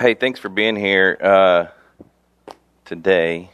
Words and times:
Hey, 0.00 0.14
thanks 0.14 0.38
for 0.38 0.48
being 0.48 0.76
here 0.76 1.18
uh, 1.20 2.52
today. 2.84 3.50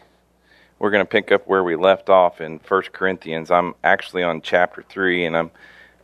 We're 0.79 0.91
going 0.91 1.01
to 1.01 1.09
pick 1.09 1.33
up 1.33 1.47
where 1.47 1.65
we 1.65 1.75
left 1.75 2.11
off 2.11 2.43
in 2.43 2.61
1 2.69 2.83
Corinthians. 2.93 3.51
I'm 3.51 3.75
actually 3.83 4.25
on 4.25 4.43
chapter 4.43 4.83
3, 4.87 5.25
and 5.25 5.39
I'm 5.39 5.51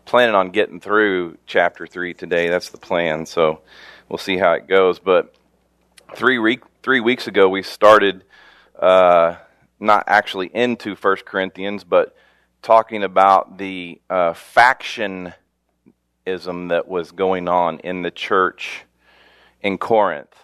planning 0.07 0.35
on 0.35 0.49
getting 0.49 0.81
through 0.81 1.37
chapter 1.45 1.87
3 1.87 2.15
today. 2.15 2.49
That's 2.49 2.71
the 2.71 2.79
plan, 2.79 3.27
so 3.27 3.61
we'll 4.09 4.17
see 4.17 4.39
how 4.39 4.55
it 4.55 4.67
goes. 4.67 4.99
But 4.99 5.35
three, 6.15 6.39
week, 6.39 6.63
three 6.83 7.01
weeks 7.01 7.27
ago, 7.27 7.47
we 7.47 7.63
started 7.63 8.25
uh, 8.79 9.37
not 9.79 10.05
actually 10.07 10.47
into 10.55 10.95
1 10.95 11.17
Corinthians, 11.27 11.85
but 11.85 12.17
talking 12.63 13.05
about 13.05 13.59
the 13.59 14.01
uh, 14.09 14.33
factionism 14.33 15.35
that 16.25 16.89
was 16.89 17.13
going 17.13 17.47
on 17.47 17.79
in 17.81 18.01
the 18.01 18.11
church 18.11 18.87
in 19.63 19.79
Corinth. 19.79 20.35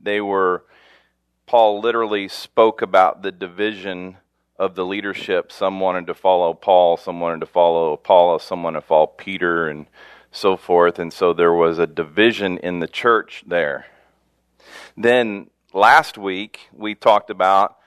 They 0.00 0.20
were, 0.20 0.64
Paul 1.46 1.80
literally 1.80 2.28
spoke 2.28 2.82
about 2.82 3.22
the 3.22 3.32
division 3.32 4.18
of 4.58 4.74
the 4.74 4.84
leadership. 4.84 5.50
Some 5.52 5.80
wanted 5.80 6.06
to 6.08 6.14
follow 6.14 6.54
Paul, 6.54 6.96
some 6.96 7.20
wanted 7.20 7.40
to 7.40 7.46
follow 7.46 7.92
Apollos, 7.92 8.42
some 8.42 8.62
wanted 8.62 8.80
to 8.80 8.86
follow 8.86 9.06
Peter, 9.06 9.68
and 9.68 9.86
so 10.30 10.56
forth. 10.56 10.98
And 10.98 11.12
so 11.12 11.32
there 11.32 11.52
was 11.52 11.78
a 11.78 11.86
division 11.86 12.58
in 12.58 12.80
the 12.80 12.88
church 12.88 13.44
there. 13.46 13.86
Then 14.96 15.50
last 15.72 16.18
week, 16.18 16.68
we 16.72 16.94
talked 16.94 17.30
about 17.30 17.78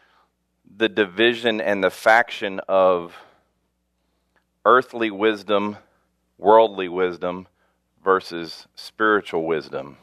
the 0.77 0.89
division 0.89 1.61
and 1.61 1.83
the 1.83 1.89
faction 1.89 2.59
of 2.67 3.15
earthly 4.65 5.11
wisdom, 5.11 5.77
worldly 6.37 6.89
wisdom, 6.89 7.47
versus 8.03 8.67
spiritual 8.75 9.45
wisdom 9.45 9.97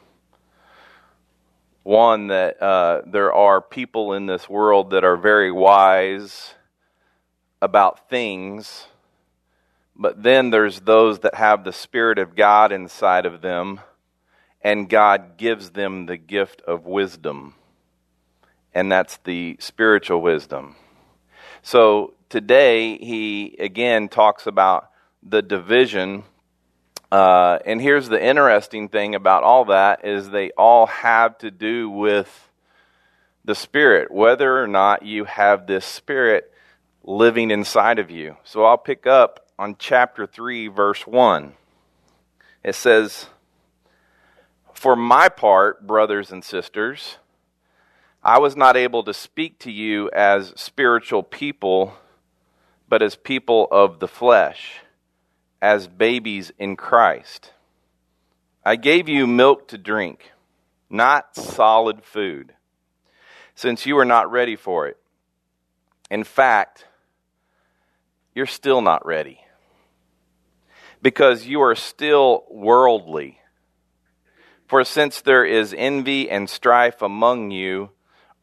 one 1.83 2.27
that 2.27 2.61
uh, 2.61 3.01
there 3.05 3.33
are 3.33 3.61
people 3.61 4.13
in 4.13 4.25
this 4.25 4.49
world 4.49 4.91
that 4.91 5.03
are 5.03 5.17
very 5.17 5.51
wise 5.51 6.53
about 7.61 8.09
things, 8.09 8.87
but 9.95 10.23
then 10.23 10.49
there's 10.49 10.81
those 10.81 11.19
that 11.19 11.35
have 11.35 11.63
the 11.63 11.73
Spirit 11.73 12.17
of 12.17 12.35
God 12.35 12.71
inside 12.71 13.25
of 13.25 13.41
them, 13.41 13.81
and 14.61 14.89
God 14.89 15.37
gives 15.37 15.71
them 15.71 16.05
the 16.05 16.17
gift 16.17 16.61
of 16.61 16.85
wisdom, 16.85 17.55
and 18.73 18.91
that's 18.91 19.17
the 19.17 19.57
spiritual 19.59 20.21
wisdom. 20.21 20.77
So 21.61 22.13
today, 22.29 22.97
he 22.97 23.55
again 23.59 24.07
talks 24.07 24.47
about 24.47 24.89
the 25.21 25.41
division 25.41 26.23
uh, 27.13 27.59
and 27.63 27.79
here's 27.79 28.09
the 28.09 28.19
interesting 28.19 28.89
thing 28.89 29.13
about 29.13 29.43
all 29.43 29.65
that 29.65 30.03
is 30.03 30.31
they 30.31 30.49
all 30.57 30.87
have 30.87 31.37
to 31.37 31.51
do 31.51 31.87
with 31.87 32.49
the 33.45 33.53
spirit, 33.53 34.09
whether 34.09 34.59
or 34.59 34.65
not 34.65 35.03
you 35.03 35.25
have 35.25 35.67
this 35.67 35.85
spirit 35.85 36.51
living 37.03 37.51
inside 37.51 37.99
of 37.99 38.09
you. 38.09 38.35
So 38.43 38.65
I'll 38.65 38.79
pick 38.79 39.05
up 39.05 39.45
on 39.59 39.75
chapter 39.77 40.25
3, 40.25 40.69
verse 40.69 41.05
1. 41.05 41.53
It 42.63 42.73
says, 42.73 43.27
For 44.73 44.95
my 44.95 45.29
part, 45.29 45.85
brothers 45.85 46.31
and 46.31 46.43
sisters, 46.43 47.17
I 48.23 48.39
was 48.39 48.55
not 48.55 48.75
able 48.75 49.03
to 49.03 49.13
speak 49.13 49.59
to 49.59 49.71
you 49.71 50.09
as 50.15 50.51
spiritual 50.55 51.21
people, 51.21 51.93
but 52.89 53.03
as 53.03 53.15
people 53.15 53.67
of 53.69 53.99
the 53.99 54.07
flesh 54.07 54.79
as 55.63 55.87
babies 55.87 56.51
in 56.59 56.75
Christ. 56.75 57.53
I 58.65 58.75
gave 58.75 59.07
you 59.07 59.25
milk 59.25 59.69
to 59.69 59.77
drink, 59.77 60.33
not 60.89 61.37
solid 61.37 62.03
food, 62.03 62.53
since 63.55 63.85
you 63.85 63.97
are 63.97 64.03
not 64.03 64.29
ready 64.29 64.57
for 64.57 64.89
it. 64.89 64.97
In 66.11 66.25
fact, 66.25 66.85
you're 68.35 68.45
still 68.45 68.81
not 68.81 69.05
ready 69.05 69.39
because 71.01 71.45
you 71.45 71.61
are 71.61 71.75
still 71.75 72.43
worldly. 72.51 73.39
For 74.67 74.83
since 74.83 75.21
there 75.21 75.45
is 75.45 75.73
envy 75.77 76.29
and 76.29 76.49
strife 76.49 77.01
among 77.01 77.51
you, 77.51 77.91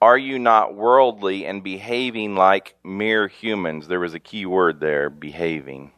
are 0.00 0.16
you 0.16 0.38
not 0.38 0.75
worldly 0.75 1.44
and 1.44 1.62
behaving 1.62 2.34
like 2.34 2.76
mere 2.82 3.28
humans? 3.28 3.88
There 3.88 4.00
was 4.00 4.14
a 4.14 4.20
key 4.20 4.47
word 4.47 4.80
there 4.80 5.10
behaving. 5.10 5.92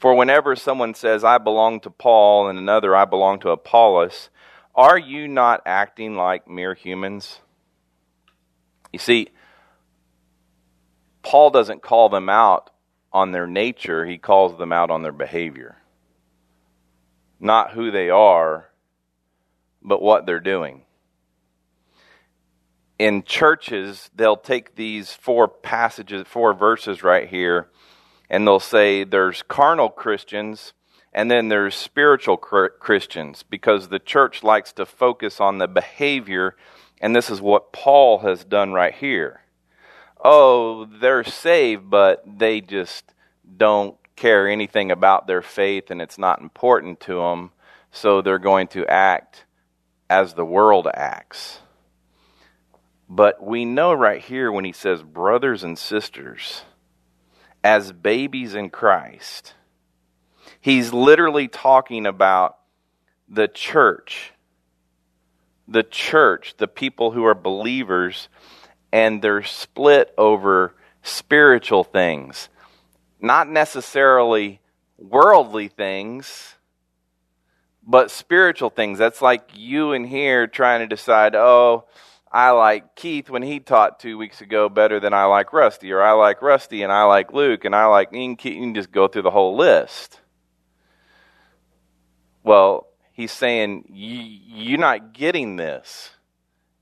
For 0.00 0.14
whenever 0.14 0.56
someone 0.56 0.94
says, 0.94 1.24
I 1.24 1.36
belong 1.36 1.80
to 1.80 1.90
Paul, 1.90 2.48
and 2.48 2.58
another, 2.58 2.96
I 2.96 3.04
belong 3.04 3.38
to 3.40 3.50
Apollos, 3.50 4.30
are 4.74 4.98
you 4.98 5.28
not 5.28 5.60
acting 5.66 6.16
like 6.16 6.48
mere 6.48 6.74
humans? 6.74 7.40
You 8.94 8.98
see, 8.98 9.28
Paul 11.22 11.50
doesn't 11.50 11.82
call 11.82 12.08
them 12.08 12.30
out 12.30 12.70
on 13.12 13.32
their 13.32 13.46
nature, 13.46 14.06
he 14.06 14.16
calls 14.16 14.56
them 14.56 14.72
out 14.72 14.90
on 14.90 15.02
their 15.02 15.12
behavior. 15.12 15.76
Not 17.38 17.72
who 17.72 17.90
they 17.90 18.08
are, 18.08 18.70
but 19.82 20.00
what 20.00 20.24
they're 20.24 20.40
doing. 20.40 20.82
In 22.98 23.22
churches, 23.22 24.10
they'll 24.14 24.36
take 24.36 24.76
these 24.76 25.12
four 25.12 25.46
passages, 25.46 26.26
four 26.26 26.54
verses 26.54 27.02
right 27.02 27.28
here, 27.28 27.68
and 28.30 28.46
they'll 28.46 28.60
say 28.60 29.04
there's 29.04 29.42
carnal 29.42 29.90
Christians 29.90 30.72
and 31.12 31.30
then 31.30 31.48
there's 31.48 31.74
spiritual 31.74 32.36
Christians 32.36 33.42
because 33.42 33.88
the 33.88 33.98
church 33.98 34.44
likes 34.44 34.72
to 34.74 34.86
focus 34.86 35.40
on 35.40 35.58
the 35.58 35.66
behavior, 35.66 36.56
and 37.00 37.16
this 37.16 37.30
is 37.30 37.40
what 37.40 37.72
Paul 37.72 38.18
has 38.18 38.44
done 38.44 38.72
right 38.72 38.94
here. 38.94 39.40
Oh, 40.22 40.84
they're 40.84 41.24
saved, 41.24 41.90
but 41.90 42.22
they 42.24 42.60
just 42.60 43.12
don't 43.56 43.96
care 44.14 44.46
anything 44.46 44.92
about 44.92 45.26
their 45.26 45.42
faith 45.42 45.90
and 45.90 46.00
it's 46.00 46.18
not 46.18 46.40
important 46.40 47.00
to 47.00 47.16
them, 47.16 47.50
so 47.90 48.22
they're 48.22 48.38
going 48.38 48.68
to 48.68 48.86
act 48.86 49.44
as 50.08 50.34
the 50.34 50.44
world 50.44 50.86
acts. 50.94 51.58
But 53.08 53.42
we 53.42 53.64
know 53.64 53.92
right 53.92 54.20
here 54.20 54.52
when 54.52 54.64
he 54.64 54.72
says 54.72 55.02
brothers 55.02 55.64
and 55.64 55.76
sisters, 55.76 56.62
as 57.62 57.92
babies 57.92 58.54
in 58.54 58.70
Christ. 58.70 59.54
He's 60.60 60.92
literally 60.92 61.48
talking 61.48 62.06
about 62.06 62.58
the 63.28 63.48
church, 63.48 64.32
the 65.68 65.82
church, 65.82 66.54
the 66.58 66.68
people 66.68 67.12
who 67.12 67.24
are 67.24 67.34
believers, 67.34 68.28
and 68.92 69.22
they're 69.22 69.42
split 69.42 70.12
over 70.18 70.74
spiritual 71.02 71.84
things, 71.84 72.48
not 73.20 73.48
necessarily 73.48 74.60
worldly 74.98 75.68
things, 75.68 76.56
but 77.86 78.10
spiritual 78.10 78.70
things. 78.70 78.98
That's 78.98 79.22
like 79.22 79.50
you 79.54 79.92
in 79.92 80.04
here 80.04 80.46
trying 80.46 80.80
to 80.80 80.86
decide, 80.86 81.34
oh, 81.34 81.86
I 82.32 82.50
like 82.50 82.94
Keith 82.94 83.28
when 83.28 83.42
he 83.42 83.58
taught 83.58 83.98
two 83.98 84.16
weeks 84.16 84.40
ago 84.40 84.68
better 84.68 85.00
than 85.00 85.12
I 85.12 85.24
like 85.24 85.52
Rusty, 85.52 85.90
or 85.90 86.00
I 86.00 86.12
like 86.12 86.42
Rusty 86.42 86.82
and 86.82 86.92
I 86.92 87.02
like 87.04 87.32
Luke, 87.32 87.64
and 87.64 87.74
I 87.74 87.86
like 87.86 88.12
you 88.12 88.36
can, 88.36 88.52
you 88.52 88.60
can 88.60 88.74
just 88.74 88.92
go 88.92 89.08
through 89.08 89.22
the 89.22 89.30
whole 89.30 89.56
list. 89.56 90.20
Well, 92.44 92.86
he's 93.12 93.32
saying 93.32 93.86
you're 93.88 94.78
not 94.78 95.12
getting 95.12 95.56
this. 95.56 96.10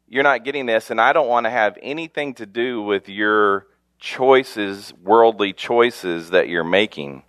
You're 0.06 0.22
not 0.22 0.44
getting 0.44 0.66
this, 0.66 0.90
and 0.90 1.00
I 1.00 1.12
don't 1.12 1.28
want 1.28 1.44
to 1.44 1.50
have 1.50 1.78
anything 1.82 2.34
to 2.34 2.46
do 2.46 2.82
with 2.82 3.08
your 3.08 3.66
choices, 3.98 4.92
worldly 5.02 5.52
choices 5.52 6.30
that 6.30 6.48
you're 6.48 6.64
making. 6.64 7.24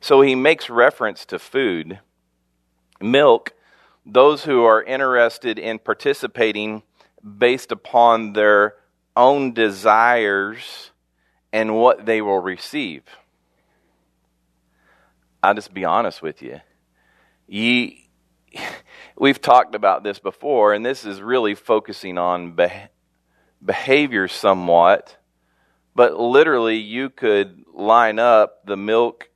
So 0.00 0.20
he 0.20 0.34
makes 0.34 0.68
reference 0.68 1.24
to 1.26 1.38
food, 1.38 2.00
milk. 3.00 3.54
Those 4.04 4.44
who 4.44 4.64
are 4.64 4.82
interested 4.82 5.58
in 5.58 5.78
participating 5.78 6.82
based 7.22 7.72
upon 7.72 8.32
their 8.32 8.74
own 9.16 9.52
desires 9.52 10.90
and 11.52 11.76
what 11.76 12.06
they 12.06 12.20
will 12.20 12.40
receive. 12.40 13.02
I'll 15.42 15.54
just 15.54 15.74
be 15.74 15.84
honest 15.84 16.22
with 16.22 16.40
you. 16.42 16.60
Ye, 17.46 18.08
we've 19.18 19.40
talked 19.40 19.74
about 19.74 20.02
this 20.02 20.18
before, 20.18 20.72
and 20.72 20.84
this 20.84 21.04
is 21.04 21.20
really 21.20 21.54
focusing 21.54 22.16
on 22.16 22.52
be- 22.52 22.68
behavior 23.64 24.28
somewhat, 24.28 25.16
but 25.94 26.18
literally, 26.18 26.76
you 26.76 27.10
could 27.10 27.64
line 27.74 28.18
up 28.18 28.64
the 28.66 28.76
milk 28.76 29.28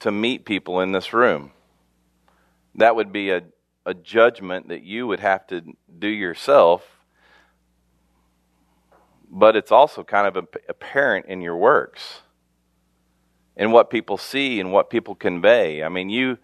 to 0.00 0.10
meat 0.10 0.44
people 0.44 0.80
in 0.80 0.92
this 0.92 1.12
room. 1.12 1.52
That 2.76 2.96
would 2.96 3.12
be 3.12 3.30
a 3.30 3.42
a 3.88 3.94
judgment 3.94 4.68
that 4.68 4.82
you 4.82 5.06
would 5.06 5.20
have 5.20 5.46
to 5.46 5.62
do 5.98 6.08
yourself, 6.08 6.86
but 9.30 9.56
it's 9.56 9.72
also 9.72 10.04
kind 10.04 10.26
of 10.26 10.46
apparent 10.68 11.24
in 11.24 11.40
your 11.40 11.56
works, 11.56 12.20
in 13.56 13.72
what 13.72 13.88
people 13.88 14.18
see 14.18 14.60
and 14.60 14.72
what 14.72 14.90
people 14.90 15.14
convey. 15.14 15.82
I 15.82 15.88
mean, 15.88 16.10
you. 16.10 16.36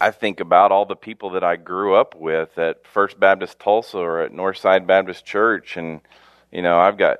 I 0.00 0.10
think 0.10 0.40
about 0.40 0.72
all 0.72 0.84
the 0.84 0.96
people 0.96 1.30
that 1.30 1.44
I 1.44 1.54
grew 1.56 1.94
up 1.94 2.16
with 2.16 2.58
at 2.58 2.86
First 2.86 3.20
Baptist 3.20 3.60
Tulsa 3.60 3.98
or 3.98 4.22
at 4.22 4.32
Northside 4.32 4.84
Baptist 4.84 5.24
Church, 5.24 5.76
and 5.76 6.00
you 6.50 6.62
know, 6.62 6.80
I've 6.80 6.98
got 6.98 7.18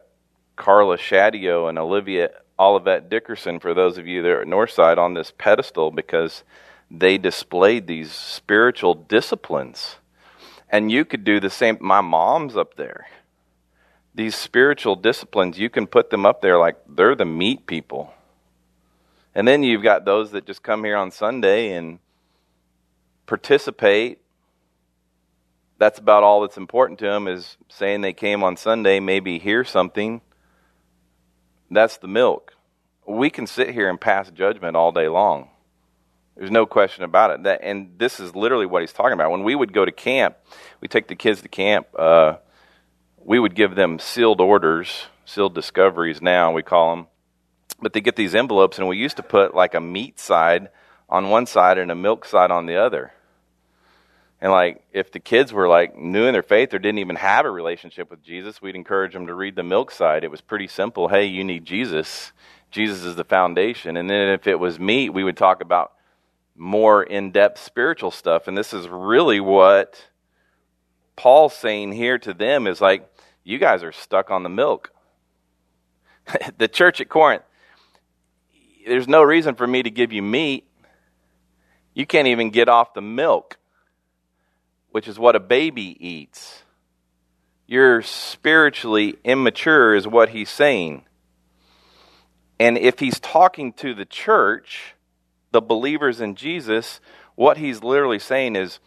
Carla 0.57 0.99
Shadio 0.99 1.69
and 1.69 1.79
Olivia 1.79 2.31
Olivette 2.59 3.09
Dickerson 3.09 3.61
for 3.61 3.73
those 3.73 3.99
of 3.99 4.09
you 4.09 4.21
that 4.23 4.31
are 4.31 4.43
at 4.43 4.49
Northside 4.49 4.99
on 4.99 5.15
this 5.15 5.33
pedestal 5.39 5.93
because 5.93 6.43
they 6.91 7.19
displayed 7.19 7.87
these 7.87 8.13
spiritual 8.13 8.95
disciplines. 8.95 9.97
And 10.69 10.91
you 10.91 11.05
could 11.05 11.25
do 11.25 11.41
the 11.41 11.51
same. 11.51 11.79
My 11.81 12.01
mom's 12.01 12.57
up 12.57 12.77
there. 12.77 13.07
These 14.15 14.35
spiritual 14.35 14.97
disciplines, 14.97 15.59
you 15.59 15.71
can 15.71 15.87
put 15.87 16.11
them 16.11 16.27
up 16.27 16.43
there 16.43 16.59
like 16.59 16.77
they're 16.89 17.15
the 17.15 17.25
meat 17.25 17.67
people. 17.67 18.13
And 19.35 19.47
then 19.47 19.63
you've 19.63 19.85
got 19.85 20.05
those 20.05 20.33
that 20.33 20.47
just 20.47 20.63
come 20.63 20.85
here 20.85 20.97
on 20.97 21.13
Sunday 21.13 21.73
and 21.75 22.01
participate. 23.27 24.19
That's 25.79 26.01
about 26.01 26.25
all 26.25 26.41
that's 26.41 26.57
important 26.57 26.99
to 26.99 27.07
them 27.07 27.29
is 27.29 27.57
saying 27.69 28.01
they 28.01 28.13
came 28.13 28.43
on 28.43 28.57
Sunday, 28.57 28.99
maybe 28.99 29.39
hear 29.39 29.65
something. 29.65 30.21
That's 31.71 31.99
the 31.99 32.09
milk. 32.09 32.55
We 33.07 33.31
can 33.31 33.47
sit 33.47 33.71
here 33.71 33.89
and 33.89 34.01
pass 34.01 34.31
judgment 34.31 34.77
all 34.77 34.91
day 34.91 35.09
long. 35.09 35.49
There's 36.41 36.51
no 36.51 36.65
question 36.65 37.05
about 37.05 37.33
it. 37.33 37.43
That, 37.43 37.61
and 37.63 37.99
this 37.99 38.19
is 38.19 38.35
literally 38.35 38.65
what 38.65 38.81
he's 38.81 38.95
talking 38.95 39.13
about. 39.13 39.31
When 39.31 39.45
we 39.45 39.55
would 39.55 39.75
go 39.75 39.85
to 39.85 39.93
camp, 39.93 40.39
we 40.81 40.89
take 40.89 41.07
the 41.07 41.15
kids 41.15 41.43
to 41.43 41.49
camp. 41.51 41.89
Uh, 41.95 42.37
we 43.19 43.39
would 43.39 43.55
give 43.55 43.75
them 43.75 43.99
sealed 43.99 44.41
orders, 44.41 45.05
sealed 45.27 45.55
discoveries. 45.55 46.23
Now 46.23 46.51
we 46.51 46.63
call 46.63 46.97
them, 46.97 47.09
but 47.83 47.93
they 47.93 48.01
get 48.01 48.17
these 48.17 48.35
envelopes, 48.35 48.79
and 48.79 48.89
we 48.89 48.97
used 48.97 49.19
to 49.19 49.23
put 49.23 49.55
like 49.55 49.75
a 49.75 49.83
meat 49.83 50.19
side 50.19 50.71
on 51.11 51.29
one 51.29 51.45
side 51.45 51.77
and 51.77 51.91
a 51.91 51.95
milk 51.95 52.25
side 52.25 52.51
on 52.51 52.65
the 52.65 52.77
other. 52.77 53.13
And 54.41 54.51
like, 54.51 54.83
if 54.95 55.13
the 55.13 55.21
kids 55.21 55.53
were 55.53 55.69
like 55.69 55.99
new 55.99 56.25
in 56.25 56.33
their 56.33 56.43
faith 56.43 56.73
or 56.73 56.79
didn't 56.79 57.01
even 57.01 57.17
have 57.17 57.45
a 57.45 57.51
relationship 57.51 58.11
with 58.11 58.23
Jesus, 58.23 58.63
we'd 58.63 58.77
encourage 58.77 59.13
them 59.13 59.27
to 59.27 59.35
read 59.35 59.57
the 59.57 59.63
milk 59.63 59.91
side. 59.91 60.25
It 60.25 60.31
was 60.31 60.41
pretty 60.41 60.69
simple. 60.69 61.09
Hey, 61.09 61.27
you 61.27 61.45
need 61.45 61.67
Jesus. 61.67 62.33
Jesus 62.71 63.05
is 63.05 63.17
the 63.17 63.25
foundation. 63.25 63.99
And 63.99 64.09
then 64.09 64.31
if 64.31 64.47
it 64.47 64.59
was 64.59 64.81
meat, 64.81 65.11
we 65.11 65.23
would 65.23 65.37
talk 65.37 65.61
about 65.61 65.93
more 66.61 67.03
in 67.03 67.33
depth 67.33 67.63
spiritual 67.63 68.11
stuff. 68.11 68.47
And 68.47 68.57
this 68.57 68.73
is 68.73 68.89
really 68.89 69.41
what 69.41 70.05
Paul's 71.17 71.55
saying 71.55 71.93
here 71.93 72.19
to 72.19 72.35
them 72.35 72.67
is 72.67 72.81
like, 72.81 73.11
you 73.43 73.59
guys 73.59 73.83
are 73.83 73.93
stuck 73.93 74.31
on 74.31 74.43
the 74.43 74.49
milk. 74.49 74.93
the 76.59 76.69
church 76.69 77.01
at 77.01 77.09
Corinth, 77.09 77.43
there's 78.87 79.09
no 79.09 79.23
reason 79.23 79.55
for 79.55 79.67
me 79.67 79.83
to 79.83 79.91
give 79.91 80.13
you 80.13 80.23
meat. 80.23 80.67
You 81.95 82.07
can't 82.07 82.29
even 82.29 82.51
get 82.51 82.69
off 82.69 82.95
the 82.95 83.03
milk 83.03 83.59
which 84.91 85.09
is 85.09 85.19
what 85.19 85.37
a 85.37 85.41
baby 85.41 85.97
eats. 86.01 86.63
You're 87.67 88.03
spiritually 88.03 89.17
immature, 89.25 89.95
is 89.95 90.07
what 90.07 90.31
he's 90.31 90.51
saying. 90.51 91.05
And 92.59 92.77
if 92.77 92.99
he's 92.99 93.21
talking 93.21 93.73
to 93.75 93.95
the 93.95 94.05
church, 94.05 94.95
the 95.53 95.61
believers 95.61 96.21
in 96.21 96.35
Jesus, 96.35 97.01
what 97.35 97.59
he's 97.59 97.83
literally 97.83 98.19
saying 98.19 98.57
is, 98.57 98.81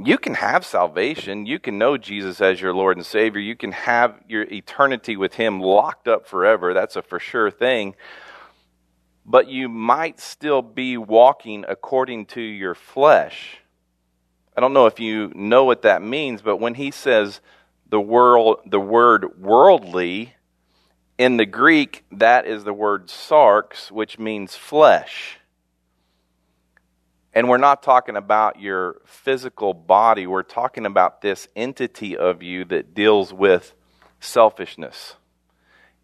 you 0.00 0.16
can 0.16 0.34
have 0.34 0.64
salvation. 0.64 1.44
You 1.46 1.58
can 1.58 1.76
know 1.76 1.96
Jesus 1.96 2.40
as 2.40 2.60
your 2.60 2.72
Lord 2.72 2.96
and 2.96 3.04
Savior. 3.04 3.40
You 3.40 3.56
can 3.56 3.72
have 3.72 4.14
your 4.28 4.44
eternity 4.44 5.16
with 5.16 5.34
Him 5.34 5.60
locked 5.60 6.06
up 6.06 6.26
forever. 6.28 6.72
That's 6.72 6.94
a 6.94 7.02
for 7.02 7.18
sure 7.18 7.50
thing. 7.50 7.96
But 9.26 9.48
you 9.48 9.68
might 9.68 10.20
still 10.20 10.62
be 10.62 10.96
walking 10.96 11.64
according 11.68 12.26
to 12.26 12.40
your 12.40 12.76
flesh. 12.76 13.58
I 14.56 14.60
don't 14.60 14.72
know 14.72 14.86
if 14.86 15.00
you 15.00 15.32
know 15.34 15.64
what 15.64 15.82
that 15.82 16.00
means, 16.00 16.42
but 16.42 16.56
when 16.56 16.74
he 16.74 16.90
says 16.90 17.40
the 17.88 18.00
world, 18.00 18.60
the 18.66 18.80
word 18.80 19.40
worldly, 19.40 20.34
in 21.18 21.36
the 21.36 21.46
Greek, 21.46 22.04
that 22.12 22.46
is 22.46 22.64
the 22.64 22.72
word 22.72 23.08
sarx, 23.08 23.90
which 23.90 24.18
means 24.18 24.54
flesh. 24.54 25.38
And 27.38 27.48
we're 27.48 27.56
not 27.56 27.84
talking 27.84 28.16
about 28.16 28.60
your 28.60 29.00
physical 29.04 29.72
body, 29.72 30.26
we're 30.26 30.42
talking 30.42 30.84
about 30.84 31.22
this 31.22 31.46
entity 31.54 32.16
of 32.16 32.42
you 32.42 32.64
that 32.64 32.94
deals 32.94 33.32
with 33.32 33.74
selfishness. 34.18 35.14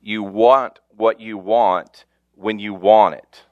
You 0.01 0.23
want 0.23 0.79
what 0.91 1.19
you 1.19 1.37
want 1.37 2.05
when 2.37 2.61
you 2.61 2.73
want 2.73 3.17
it. 3.17 3.43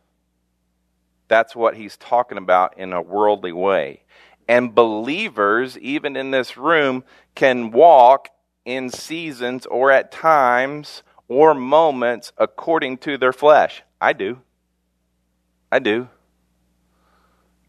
That's 1.27 1.57
what 1.57 1.75
he's 1.75 1.97
talking 1.97 2.39
about 2.39 2.79
in 2.79 2.93
a 2.93 3.03
worldly 3.03 3.51
way. 3.51 4.05
And 4.47 4.77
believers, 4.77 5.77
even 5.79 6.15
in 6.15 6.31
this 6.31 6.57
room, 6.57 7.03
can 7.35 7.73
walk 7.73 8.29
in 8.65 8.91
seasons 8.91 9.67
or 9.67 9.91
at 9.91 10.13
times 10.13 11.03
or 11.27 11.53
moments 11.53 12.33
according 12.39 12.99
to 12.99 13.19
their 13.19 13.33
flesh. 13.33 13.83
I 14.01 14.13
do. 14.13 14.39
I 15.73 15.81
do. 15.81 16.07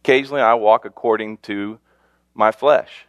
Occasionally, 0.04 0.42
I 0.42 0.56
walk 0.56 0.84
according 0.84 1.38
to 1.44 1.80
my 2.34 2.52
flesh. 2.52 3.08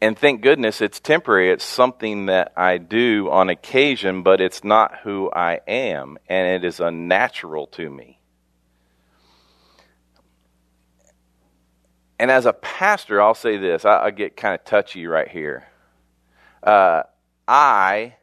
And 0.00 0.18
thank 0.18 0.40
goodness 0.40 0.80
it's 0.80 0.98
temporary. 0.98 1.50
It's 1.50 1.64
something 1.64 2.26
that 2.26 2.52
I 2.56 2.78
do 2.78 3.30
on 3.30 3.50
occasion, 3.50 4.24
but 4.24 4.40
it's 4.40 4.64
not 4.64 4.96
who 5.04 5.30
I 5.30 5.60
am, 5.68 6.18
and 6.28 6.48
it 6.48 6.66
is 6.66 6.80
unnatural 6.80 7.68
to 7.68 7.88
me. 7.88 8.18
And 12.18 12.32
as 12.32 12.46
a 12.46 12.52
pastor, 12.52 13.22
I'll 13.22 13.34
say 13.34 13.58
this 13.58 13.84
I, 13.84 14.06
I 14.06 14.10
get 14.10 14.36
kind 14.36 14.56
of 14.56 14.64
touchy 14.64 15.06
right 15.06 15.28
here. 15.28 15.68
Uh, 16.64 17.04
I, 17.46 18.16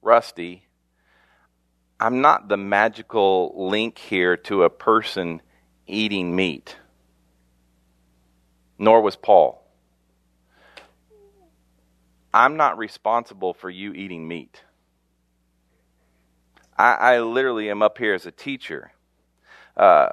Rusty, 0.00 0.67
I'm 2.00 2.20
not 2.20 2.48
the 2.48 2.56
magical 2.56 3.52
link 3.56 3.98
here 3.98 4.36
to 4.36 4.62
a 4.62 4.70
person 4.70 5.42
eating 5.86 6.36
meat, 6.36 6.76
nor 8.78 9.00
was 9.00 9.16
Paul. 9.16 9.64
I'm 12.32 12.56
not 12.56 12.78
responsible 12.78 13.52
for 13.52 13.68
you 13.68 13.92
eating 13.92 14.28
meat. 14.28 14.62
I, 16.76 16.92
I 16.92 17.20
literally 17.20 17.68
am 17.68 17.82
up 17.82 17.98
here 17.98 18.14
as 18.14 18.26
a 18.26 18.30
teacher. 18.30 18.92
Uh, 19.76 20.10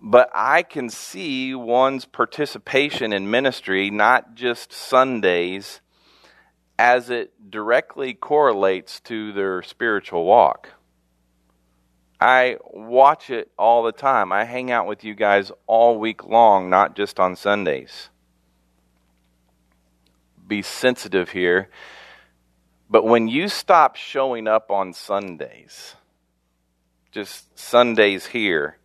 but 0.00 0.30
I 0.32 0.62
can 0.62 0.88
see 0.90 1.54
one's 1.54 2.04
participation 2.04 3.12
in 3.12 3.30
ministry, 3.30 3.90
not 3.90 4.34
just 4.34 4.72
Sundays, 4.72 5.80
as 6.78 7.10
it 7.10 7.50
directly 7.50 8.14
correlates 8.14 9.00
to 9.00 9.32
their 9.32 9.62
spiritual 9.62 10.24
walk. 10.24 10.70
I 12.20 12.58
watch 12.64 13.30
it 13.30 13.50
all 13.58 13.82
the 13.82 13.92
time. 13.92 14.30
I 14.30 14.44
hang 14.44 14.70
out 14.70 14.86
with 14.86 15.04
you 15.04 15.14
guys 15.14 15.50
all 15.66 15.98
week 15.98 16.24
long, 16.24 16.68
not 16.68 16.94
just 16.94 17.18
on 17.18 17.34
Sundays. 17.34 18.10
Be 20.46 20.60
sensitive 20.60 21.30
here. 21.30 21.70
But 22.90 23.04
when 23.04 23.28
you 23.28 23.48
stop 23.48 23.96
showing 23.96 24.48
up 24.48 24.70
on 24.70 24.92
Sundays, 24.92 25.94
just 27.10 27.58
Sundays 27.58 28.26
here, 28.26 28.76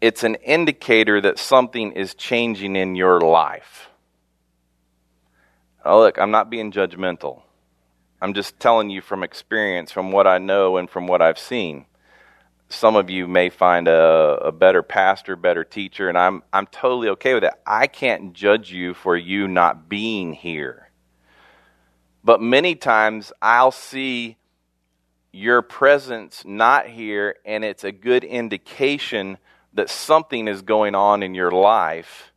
it's 0.00 0.24
an 0.24 0.34
indicator 0.36 1.20
that 1.20 1.38
something 1.38 1.92
is 1.92 2.14
changing 2.14 2.74
in 2.74 2.96
your 2.96 3.20
life. 3.20 3.88
Oh, 5.84 6.00
look, 6.00 6.18
I'm 6.18 6.30
not 6.32 6.50
being 6.50 6.72
judgmental. 6.72 7.42
I'm 8.20 8.34
just 8.34 8.58
telling 8.58 8.90
you 8.90 9.00
from 9.00 9.22
experience, 9.22 9.92
from 9.92 10.10
what 10.10 10.26
I 10.26 10.38
know 10.38 10.76
and 10.76 10.90
from 10.90 11.06
what 11.06 11.22
I've 11.22 11.38
seen. 11.38 11.86
Some 12.72 12.96
of 12.96 13.10
you 13.10 13.28
may 13.28 13.50
find 13.50 13.86
a, 13.86 14.38
a 14.44 14.50
better 14.50 14.82
pastor, 14.82 15.36
better 15.36 15.62
teacher, 15.62 16.08
and 16.08 16.16
I'm, 16.16 16.42
I'm 16.54 16.66
totally 16.66 17.08
okay 17.10 17.34
with 17.34 17.42
that. 17.42 17.60
I 17.66 17.86
can't 17.86 18.32
judge 18.32 18.72
you 18.72 18.94
for 18.94 19.14
you 19.14 19.46
not 19.46 19.90
being 19.90 20.32
here. 20.32 20.90
But 22.24 22.40
many 22.40 22.74
times 22.74 23.30
I'll 23.42 23.72
see 23.72 24.38
your 25.32 25.60
presence 25.60 26.44
not 26.46 26.86
here, 26.86 27.36
and 27.44 27.62
it's 27.62 27.84
a 27.84 27.92
good 27.92 28.24
indication 28.24 29.36
that 29.74 29.90
something 29.90 30.48
is 30.48 30.62
going 30.62 30.94
on 30.94 31.22
in 31.22 31.34
your 31.34 31.50
life 31.50 32.32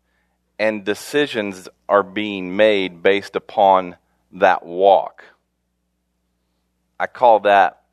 and 0.60 0.84
decisions 0.84 1.70
are 1.88 2.04
being 2.04 2.58
made 2.58 3.02
based 3.02 3.38
upon 3.38 3.96
that 4.34 4.66
walk. 4.66 5.24
I 7.00 7.08
call 7.08 7.40
that 7.42 7.85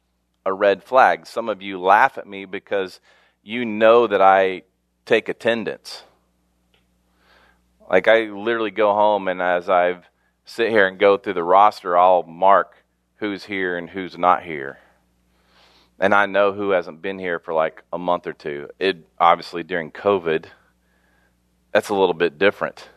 a 0.45 0.53
red 0.53 0.83
flag. 0.83 1.27
Some 1.27 1.49
of 1.49 1.63
you 1.63 1.81
laugh 1.81 2.19
at 2.19 2.27
me 2.27 2.45
because 2.45 3.01
you 3.43 3.65
know 3.65 4.07
that 4.07 4.21
I 4.21 4.63
take 5.05 5.29
attendance. 5.29 6.05
Like 7.91 8.09
I 8.09 8.25
literally 8.25 8.71
go 8.71 8.95
home 8.95 9.29
and 9.29 9.43
as 9.43 9.69
I 9.69 9.99
sit 10.45 10.71
here 10.71 10.87
and 10.87 10.99
go 10.99 11.17
through 11.17 11.35
the 11.35 11.43
roster, 11.43 11.97
I'll 11.97 12.23
mark 12.23 12.85
who's 13.17 13.45
here 13.45 13.77
and 13.77 13.91
who's 13.91 14.17
not 14.19 14.43
here. 14.43 14.79
And 15.99 16.15
I 16.15 16.27
know 16.27 16.53
who 16.53 16.71
hasn't 16.71 17.03
been 17.03 17.19
here 17.19 17.39
for 17.39 17.55
like 17.55 17.83
a 17.93 17.99
month 17.99 18.27
or 18.27 18.33
two. 18.33 18.69
It 18.79 19.07
obviously 19.19 19.63
during 19.63 19.93
COVID, 19.93 20.47
that's 21.73 21.91
a 21.91 21.95
little 21.95 22.15
bit 22.15 22.39
different. 22.39 22.89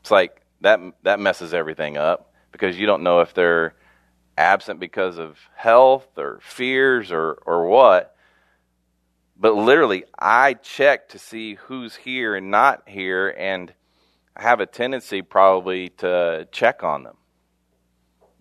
It's 0.00 0.10
like 0.10 0.42
that 0.60 0.80
that 1.02 1.18
messes 1.18 1.52
everything 1.52 1.96
up 1.96 2.32
because 2.52 2.78
you 2.78 2.86
don't 2.86 3.02
know 3.02 3.20
if 3.20 3.34
they're 3.34 3.74
absent 4.42 4.80
because 4.80 5.18
of 5.18 5.38
health 5.54 6.18
or 6.18 6.40
fears 6.42 7.12
or 7.12 7.32
or 7.46 7.66
what. 7.66 8.16
But 9.36 9.54
literally, 9.54 10.04
I 10.18 10.54
check 10.54 11.08
to 11.10 11.18
see 11.18 11.54
who's 11.54 11.96
here 11.96 12.34
and 12.36 12.50
not 12.50 12.82
here, 12.86 13.34
and 13.36 13.72
I 14.36 14.42
have 14.42 14.60
a 14.60 14.66
tendency 14.66 15.22
probably 15.22 15.88
to 15.98 16.46
check 16.52 16.84
on 16.84 17.02
them, 17.02 17.16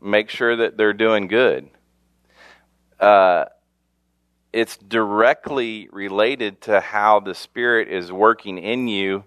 make 0.02 0.30
sure 0.30 0.56
that 0.58 0.78
they're 0.78 0.94
doing 0.94 1.28
good. 1.28 1.70
Uh, 3.00 3.46
it's 4.54 4.78
directly 4.78 5.88
related 5.92 6.62
to 6.62 6.80
how 6.82 7.20
the 7.20 7.34
Spirit 7.34 7.88
is 7.88 8.12
working 8.12 8.58
in 8.58 8.88
you, 8.88 9.24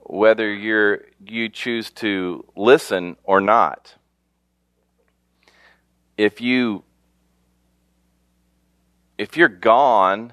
whether 0.00 0.52
you're 0.52 1.00
you 1.26 1.48
choose 1.48 1.90
to 1.90 2.44
listen 2.54 3.16
or 3.24 3.40
not. 3.40 3.94
If 6.16 6.40
you 6.40 6.84
if 9.18 9.36
you're 9.36 9.48
gone 9.48 10.32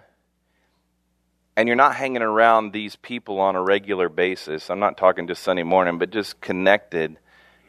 and 1.56 1.68
you're 1.68 1.76
not 1.76 1.96
hanging 1.96 2.22
around 2.22 2.72
these 2.72 2.96
people 2.96 3.40
on 3.40 3.56
a 3.56 3.62
regular 3.62 4.10
basis, 4.10 4.70
I'm 4.70 4.80
not 4.80 4.98
talking 4.98 5.28
just 5.28 5.44
Sunday 5.44 5.64
morning, 5.64 5.98
but 5.98 6.10
just 6.10 6.42
connected, 6.42 7.18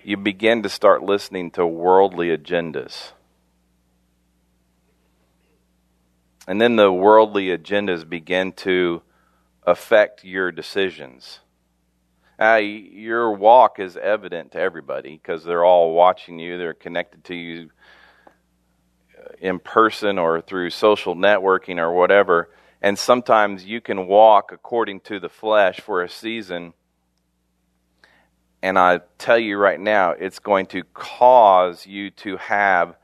you 0.03 0.17
begin 0.17 0.63
to 0.63 0.69
start 0.69 1.03
listening 1.03 1.51
to 1.53 1.67
worldly 1.67 2.29
agendas. 2.29 3.13
And 6.47 6.61
then 6.61 6.77
the 6.77 6.93
worldly 6.93 7.57
agendas 7.57 8.09
begin 8.09 8.53
to 8.53 9.03
affect 9.65 10.25
your 10.25 10.51
decisions. 10.51 11.41
Uh, 12.41 12.57
your 12.57 13.33
walk 13.33 13.79
is 13.79 13.97
evident 13.97 14.53
to 14.53 14.59
everybody 14.59 15.21
because 15.23 15.45
they're 15.45 15.65
all 15.65 15.95
watching 15.95 16.39
you, 16.39 16.59
they're 16.59 16.75
connected 16.75 17.23
to 17.25 17.35
you 17.35 17.71
in 19.41 19.59
person 19.59 20.19
or 20.19 20.41
through 20.41 20.71
social 20.71 21.15
networking 21.15 21.79
or 21.79 21.93
whatever. 21.93 22.51
And 22.81 22.99
sometimes 22.99 23.65
you 23.65 23.81
can 23.81 24.07
walk 24.07 24.53
according 24.53 25.01
to 25.01 25.21
the 25.21 25.29
flesh 25.29 25.81
for 25.81 26.03
a 26.03 26.09
season. 26.09 26.75
And 28.63 28.79
I 28.79 29.01
tell 29.19 29.39
you 29.39 29.57
right 29.57 29.81
now, 29.81 30.11
it's 30.11 30.39
going 30.39 30.67
to 30.67 30.83
cause 30.95 31.87
you 31.87 32.11
to 32.11 32.37
have 32.39 32.97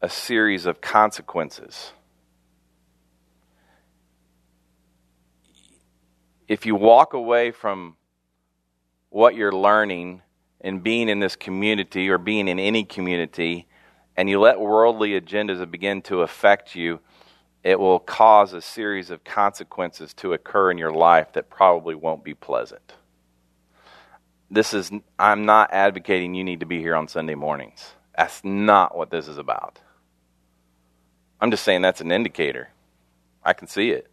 a 0.00 0.08
series 0.08 0.66
of 0.66 0.80
consequences. 0.80 1.92
if 6.48 6.64
you 6.64 6.74
walk 6.74 7.12
away 7.12 7.50
from 7.50 7.94
what 9.10 9.34
you're 9.34 9.52
learning 9.52 10.22
and 10.60 10.82
being 10.82 11.08
in 11.08 11.20
this 11.20 11.36
community 11.36 12.08
or 12.08 12.18
being 12.18 12.48
in 12.48 12.58
any 12.58 12.84
community 12.84 13.68
and 14.18 14.28
you 14.28 14.40
let 14.40 14.58
worldly 14.58 15.18
agendas 15.18 15.70
begin 15.70 16.02
to 16.02 16.22
affect 16.22 16.74
you, 16.74 16.98
it 17.62 17.78
will 17.78 18.00
cause 18.00 18.52
a 18.52 18.60
series 18.60 19.10
of 19.10 19.22
consequences 19.22 20.12
to 20.14 20.32
occur 20.32 20.72
in 20.72 20.76
your 20.76 20.92
life 20.92 21.32
that 21.34 21.48
probably 21.48 21.94
won't 21.94 22.24
be 22.24 22.34
pleasant. 22.34 22.94
This 24.50 24.74
is 24.74 24.90
I'm 25.18 25.44
not 25.44 25.72
advocating 25.72 26.34
you 26.34 26.42
need 26.42 26.60
to 26.60 26.66
be 26.66 26.80
here 26.80 26.96
on 26.96 27.06
Sunday 27.06 27.36
mornings. 27.36 27.92
That's 28.16 28.42
not 28.42 28.96
what 28.96 29.10
this 29.10 29.28
is 29.28 29.38
about. 29.38 29.78
I'm 31.40 31.52
just 31.52 31.62
saying 31.62 31.82
that's 31.82 32.00
an 32.00 32.10
indicator. 32.10 32.70
I 33.44 33.52
can 33.52 33.68
see 33.68 33.90
it 33.90 34.10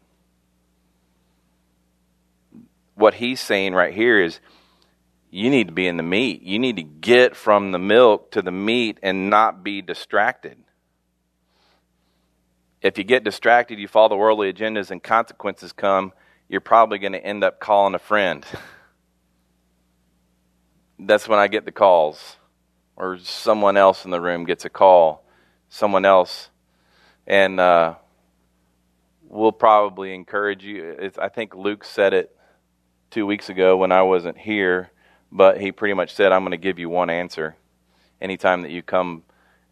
what 2.96 3.14
he's 3.14 3.40
saying 3.40 3.74
right 3.74 3.94
here 3.94 4.20
is 4.22 4.40
you 5.36 5.50
need 5.50 5.68
to 5.68 5.74
be 5.74 5.86
in 5.86 5.98
the 5.98 6.04
meat. 6.04 6.44
You 6.44 6.60
need 6.60 6.77
to 6.77 6.84
get 6.84 7.36
from 7.36 7.74
the 7.74 7.80
milk 7.80 8.32
to 8.32 8.42
the 8.42 8.51
meat 8.51 9.00
and 9.04 9.30
not 9.30 9.65
be 9.65 9.82
distracted. 9.82 10.58
If 12.82 12.98
you 12.98 13.04
get 13.04 13.25
distracted, 13.25 13.77
you 13.77 13.89
follow 13.89 14.08
the 14.08 14.15
worldly 14.15 14.54
agendas, 14.54 14.92
and 14.92 15.04
consequences 15.04 15.74
come, 15.74 16.13
you're 16.48 16.62
probably 16.62 17.00
going 17.00 17.12
to 17.12 17.25
end 17.25 17.44
up 17.44 17.60
calling 17.60 17.96
a 17.96 18.00
friend. 18.00 18.46
That's 21.00 21.27
when 21.27 21.38
I 21.38 21.50
get 21.50 21.65
the 21.65 21.72
calls, 21.74 22.38
or 22.96 23.18
someone 23.18 23.75
else 23.75 24.06
in 24.06 24.12
the 24.12 24.22
room 24.22 24.46
gets 24.46 24.63
a 24.63 24.70
call, 24.70 25.25
someone 25.68 26.06
else, 26.06 26.50
and 27.27 27.60
uh, 27.60 27.96
we'll 29.27 29.51
probably 29.51 30.15
encourage 30.15 30.63
you. 30.63 30.96
It's, 30.98 31.18
I 31.18 31.27
think 31.27 31.56
Luke 31.56 31.84
said 31.84 32.13
it 32.13 32.34
two 33.12 33.25
weeks 33.25 33.50
ago 33.50 33.75
when 33.75 33.92
I 33.92 34.04
wasn't 34.04 34.38
here, 34.38 34.92
but 35.36 35.60
he 35.60 35.74
pretty 35.74 35.94
much 35.94 36.15
said, 36.15 36.32
I'm 36.32 36.44
going 36.44 36.51
to 36.51 36.58
give 36.58 36.80
you 36.80 36.88
one 36.88 37.10
answer. 37.10 37.58
Anytime 38.22 38.62
that 38.62 38.72
you 38.72 38.82
come 38.82 39.24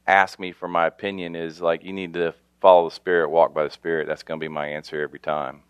ask 0.06 0.38
me 0.38 0.52
for 0.52 0.68
my 0.68 0.86
opinion, 0.88 1.38
is 1.38 1.62
like, 1.62 1.86
you 1.86 1.94
need 1.94 2.14
to 2.16 2.36
follow 2.60 2.90
the 2.90 2.94
Spirit, 2.94 3.30
walk 3.30 3.54
by 3.54 3.64
the 3.64 3.70
Spirit. 3.70 4.06
That's 4.06 4.24
going 4.24 4.42
to 4.42 4.44
be 4.44 4.50
my 4.50 4.68
answer 4.68 5.02
every 5.02 5.20
time. 5.20 5.62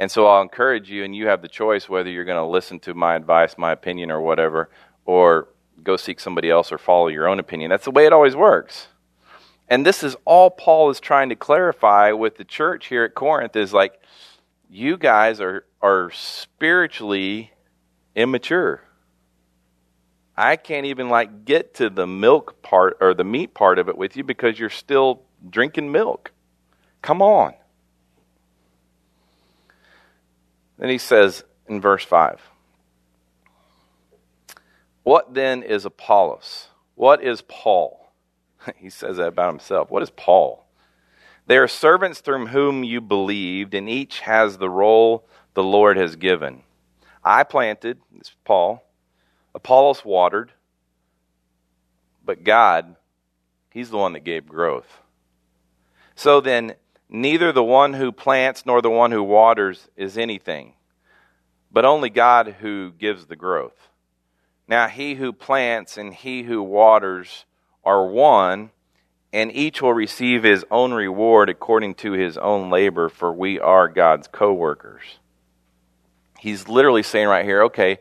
And 0.00 0.10
so 0.10 0.26
I'll 0.26 0.42
encourage 0.42 0.90
you, 0.90 1.04
and 1.04 1.14
you 1.14 1.28
have 1.28 1.42
the 1.42 1.48
choice 1.48 1.88
whether 1.88 2.10
you're 2.10 2.24
going 2.24 2.44
to 2.44 2.44
listen 2.44 2.80
to 2.80 2.94
my 2.94 3.14
advice, 3.14 3.56
my 3.56 3.70
opinion, 3.70 4.10
or 4.10 4.20
whatever, 4.20 4.68
or 5.04 5.46
go 5.84 5.96
seek 5.96 6.18
somebody 6.18 6.50
else 6.50 6.72
or 6.72 6.78
follow 6.78 7.06
your 7.06 7.28
own 7.28 7.38
opinion. 7.38 7.70
That's 7.70 7.84
the 7.84 7.92
way 7.92 8.04
it 8.04 8.12
always 8.12 8.34
works. 8.34 8.88
And 9.68 9.86
this 9.86 10.02
is 10.02 10.16
all 10.24 10.50
Paul 10.50 10.90
is 10.90 10.98
trying 10.98 11.28
to 11.28 11.36
clarify 11.36 12.10
with 12.10 12.36
the 12.36 12.44
church 12.44 12.86
here 12.88 13.04
at 13.04 13.14
Corinth 13.14 13.54
is 13.54 13.72
like, 13.72 14.00
you 14.68 14.96
guys 14.96 15.40
are, 15.40 15.66
are 15.80 16.10
spiritually 16.10 17.52
immature. 18.16 18.82
I 20.38 20.54
can't 20.54 20.86
even 20.86 21.08
like 21.08 21.44
get 21.44 21.74
to 21.74 21.90
the 21.90 22.06
milk 22.06 22.62
part 22.62 22.96
or 23.00 23.12
the 23.12 23.24
meat 23.24 23.54
part 23.54 23.80
of 23.80 23.88
it 23.88 23.98
with 23.98 24.16
you 24.16 24.22
because 24.22 24.56
you're 24.56 24.70
still 24.70 25.22
drinking 25.50 25.90
milk. 25.90 26.30
Come 27.02 27.20
on. 27.20 27.54
Then 30.78 30.90
he 30.90 30.98
says 30.98 31.42
in 31.66 31.80
verse 31.80 32.04
5 32.04 32.40
What 35.02 35.34
then 35.34 35.64
is 35.64 35.84
Apollos? 35.84 36.68
What 36.94 37.20
is 37.20 37.42
Paul? 37.42 38.12
He 38.76 38.90
says 38.90 39.16
that 39.16 39.28
about 39.28 39.50
himself. 39.50 39.90
What 39.90 40.04
is 40.04 40.10
Paul? 40.10 40.64
They 41.48 41.56
are 41.56 41.66
servants 41.66 42.20
through 42.20 42.46
whom 42.46 42.84
you 42.84 43.00
believed, 43.00 43.74
and 43.74 43.88
each 43.88 44.20
has 44.20 44.58
the 44.58 44.70
role 44.70 45.26
the 45.54 45.64
Lord 45.64 45.96
has 45.96 46.14
given. 46.14 46.62
I 47.24 47.42
planted, 47.42 47.98
this 48.12 48.28
is 48.28 48.36
Paul, 48.44 48.87
Apollos 49.54 50.04
watered, 50.04 50.52
but 52.24 52.44
God, 52.44 52.96
He's 53.70 53.90
the 53.90 53.96
one 53.96 54.12
that 54.14 54.24
gave 54.24 54.46
growth. 54.46 55.00
So 56.14 56.40
then, 56.40 56.74
neither 57.08 57.52
the 57.52 57.62
one 57.62 57.94
who 57.94 58.10
plants 58.10 58.66
nor 58.66 58.82
the 58.82 58.90
one 58.90 59.12
who 59.12 59.22
waters 59.22 59.88
is 59.96 60.18
anything, 60.18 60.74
but 61.70 61.84
only 61.84 62.10
God 62.10 62.56
who 62.60 62.92
gives 62.92 63.26
the 63.26 63.36
growth. 63.36 63.88
Now, 64.66 64.88
he 64.88 65.14
who 65.14 65.32
plants 65.32 65.96
and 65.96 66.12
he 66.12 66.42
who 66.42 66.62
waters 66.62 67.44
are 67.84 68.06
one 68.06 68.70
and 69.32 69.52
each 69.52 69.82
will 69.82 69.92
receive 69.92 70.42
his 70.42 70.64
own 70.70 70.92
reward 70.92 71.48
according 71.48 71.94
to 71.94 72.12
his 72.12 72.38
own 72.38 72.70
labor, 72.70 73.08
for 73.08 73.32
we 73.32 73.60
are 73.60 73.88
God's 73.88 74.26
co 74.26 74.52
workers. 74.52 75.02
He's 76.38 76.68
literally 76.68 77.02
saying 77.02 77.28
right 77.28 77.44
here, 77.44 77.64
okay, 77.64 77.98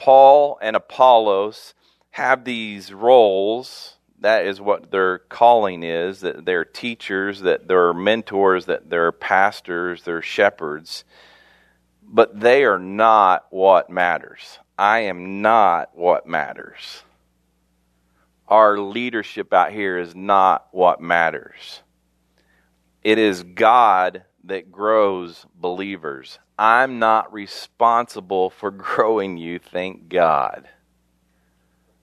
Paul 0.00 0.58
and 0.60 0.74
Apollos 0.74 1.74
have 2.10 2.44
these 2.44 2.92
roles. 2.92 3.96
That 4.20 4.46
is 4.46 4.60
what 4.60 4.90
their 4.90 5.18
calling 5.18 5.82
is, 5.82 6.20
that 6.20 6.44
they're 6.44 6.64
teachers, 6.64 7.40
that 7.40 7.68
they're 7.68 7.94
mentors, 7.94 8.66
that 8.66 8.90
they're 8.90 9.12
pastors, 9.12 10.02
they're 10.02 10.22
shepherds. 10.22 11.04
But 12.02 12.40
they 12.40 12.64
are 12.64 12.78
not 12.78 13.46
what 13.50 13.90
matters. 13.90 14.58
I 14.78 15.00
am 15.00 15.42
not 15.42 15.90
what 15.94 16.26
matters 16.26 17.02
our 18.50 18.78
leadership 18.78 19.52
out 19.52 19.70
here 19.70 19.96
is 19.96 20.14
not 20.14 20.66
what 20.72 21.00
matters. 21.00 21.82
It 23.02 23.16
is 23.16 23.44
God 23.44 24.24
that 24.44 24.72
grows 24.72 25.46
believers. 25.54 26.38
I'm 26.58 26.98
not 26.98 27.32
responsible 27.32 28.50
for 28.50 28.70
growing 28.70 29.36
you, 29.36 29.58
thank 29.58 30.08
God. 30.08 30.68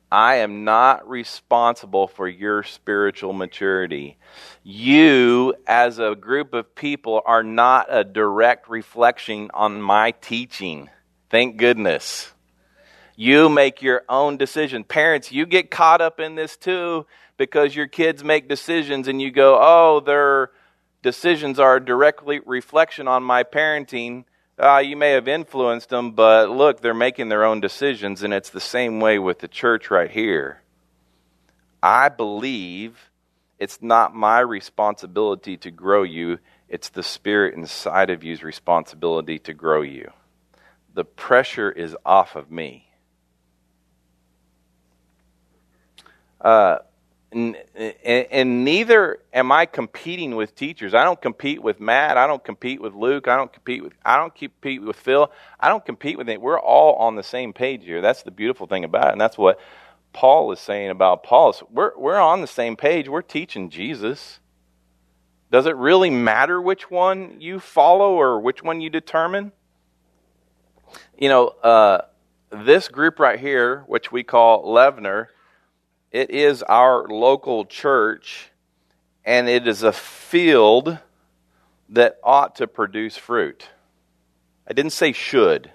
I 0.10 0.36
am 0.36 0.64
not 0.64 1.10
responsible 1.10 2.08
for 2.08 2.30
your 2.30 2.64
spiritual 2.64 3.34
maturity. 3.34 4.18
You, 4.64 5.54
as 5.68 6.00
a 6.00 6.16
group 6.16 6.54
of 6.54 6.76
people, 6.76 7.22
are 7.26 7.44
not 7.44 7.88
a 7.90 8.06
direct 8.06 8.70
reflection 8.70 9.52
on 9.54 9.82
my 9.82 10.12
teaching. 10.12 10.90
Thank 11.30 11.58
goodness. 11.58 12.32
You 13.18 13.50
make 13.50 13.82
your 13.82 14.04
own 14.08 14.38
decision. 14.38 14.86
Parents, 14.86 15.32
you 15.32 15.46
get 15.46 15.72
caught 15.72 16.00
up 16.00 16.22
in 16.22 16.36
this 16.36 16.56
too 16.56 17.06
because 17.36 17.76
your 17.76 17.88
kids 17.88 18.24
make 18.24 18.48
decisions 18.48 19.10
and 19.10 19.22
you 19.22 19.32
go, 19.32 19.58
oh, 19.60 20.00
they're 20.00 20.52
decisions 21.08 21.58
are 21.58 21.78
a 21.78 21.86
directly 21.86 22.42
reflection 22.46 23.08
on 23.08 23.24
my 23.24 23.42
parenting. 23.42 24.26
Uh, 24.60 24.80
you 24.80 24.98
may 24.98 25.12
have 25.12 25.26
influenced 25.26 25.88
them, 25.88 26.12
but 26.12 26.50
look, 26.50 26.82
they're 26.82 26.94
making 26.94 27.30
their 27.30 27.46
own 27.46 27.62
decisions, 27.62 28.24
and 28.24 28.34
it's 28.34 28.50
the 28.50 28.60
same 28.60 29.00
way 29.00 29.18
with 29.18 29.40
the 29.40 29.48
church 29.48 29.90
right 29.90 30.12
here. 30.12 30.62
I 31.82 32.10
believe 32.10 33.10
it's 33.58 33.82
not 33.82 34.14
my 34.14 34.42
responsibility 34.42 35.56
to 35.56 35.72
grow 35.72 36.04
you, 36.04 36.40
it's 36.68 36.90
the 36.90 37.04
Spirit 37.04 37.54
inside 37.56 38.10
of 38.10 38.26
you's 38.26 38.44
responsibility 38.44 39.40
to 39.40 39.54
grow 39.54 39.84
you. 39.84 40.12
The 40.94 41.06
pressure 41.06 41.72
is 41.72 41.96
off 42.06 42.36
of 42.36 42.52
me. 42.52 42.92
Uh, 46.42 46.80
and, 47.32 48.64
neither 48.64 49.20
am 49.34 49.52
I 49.52 49.66
competing 49.66 50.36
with 50.36 50.56
teachers. 50.56 50.94
I 50.94 51.04
don't 51.04 51.22
compete 51.22 51.62
with 51.62 51.80
Matt. 51.80 52.18
I 52.18 52.26
don't 52.26 52.44
compete 52.44 52.82
with 52.82 52.94
Luke. 52.94 53.28
I 53.28 53.36
don't 53.36 53.52
compete 53.52 53.84
with 53.84 53.94
I 54.06 54.18
don't 54.18 54.34
compete 54.34 54.82
with 54.82 54.96
Phil. 54.96 55.32
I 55.60 55.68
don't 55.70 55.86
compete 55.86 56.18
with 56.18 56.30
it. 56.30 56.42
We're 56.42 56.60
all 56.60 56.96
on 56.96 57.16
the 57.16 57.24
same 57.24 57.54
page 57.54 57.84
here. 57.84 58.02
That's 58.02 58.24
the 58.24 58.32
beautiful 58.32 58.66
thing 58.68 58.84
about 58.84 59.10
it, 59.10 59.12
and 59.14 59.22
that's 59.22 59.38
what 59.38 59.60
Paul 60.14 60.52
is 60.52 60.60
saying 60.60 60.90
about 60.90 61.24
Paul. 61.24 61.54
We're 61.70 61.98
we're 61.98 62.18
on 62.18 62.42
the 62.42 62.48
same 62.48 62.78
page. 62.78 63.10
We're 63.10 63.22
teaching 63.22 63.70
Jesus. 63.70 64.40
Does 65.52 65.66
it 65.66 65.76
really 65.76 66.10
matter 66.10 66.62
which 66.62 66.90
one 66.90 67.40
you 67.40 67.60
follow 67.60 68.14
or 68.14 68.40
which 68.40 68.64
one 68.64 68.82
you 68.82 68.90
determine? 68.90 69.52
You 71.18 71.30
know, 71.30 71.48
uh, 71.48 72.02
this 72.50 72.88
group 72.88 73.20
right 73.20 73.40
here, 73.40 73.84
which 73.88 74.12
we 74.12 74.24
call 74.24 74.66
Levener 74.66 75.28
it 76.12 76.30
is 76.30 76.64
our 76.64 77.08
local 77.08 77.66
church, 77.66 78.50
and 79.26 79.50
it 79.50 79.68
is 79.68 79.84
a 79.84 79.92
field 79.94 80.98
that 81.90 82.18
ought 82.24 82.56
to 82.56 82.68
produce 82.68 83.18
fruit. 83.18 83.70
I 84.70 84.74
didn't 84.74 84.94
say 84.94 85.12
should. 85.12 85.72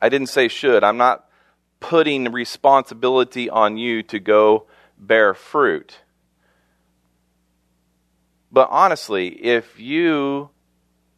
I 0.00 0.08
didn't 0.08 0.28
say 0.28 0.48
should. 0.48 0.84
I'm 0.84 0.96
not 0.96 1.28
putting 1.80 2.32
responsibility 2.32 3.48
on 3.48 3.76
you 3.76 4.02
to 4.04 4.18
go 4.18 4.66
bear 4.98 5.34
fruit. 5.34 5.98
But 8.50 8.68
honestly, 8.70 9.28
if 9.28 9.78
you 9.78 10.50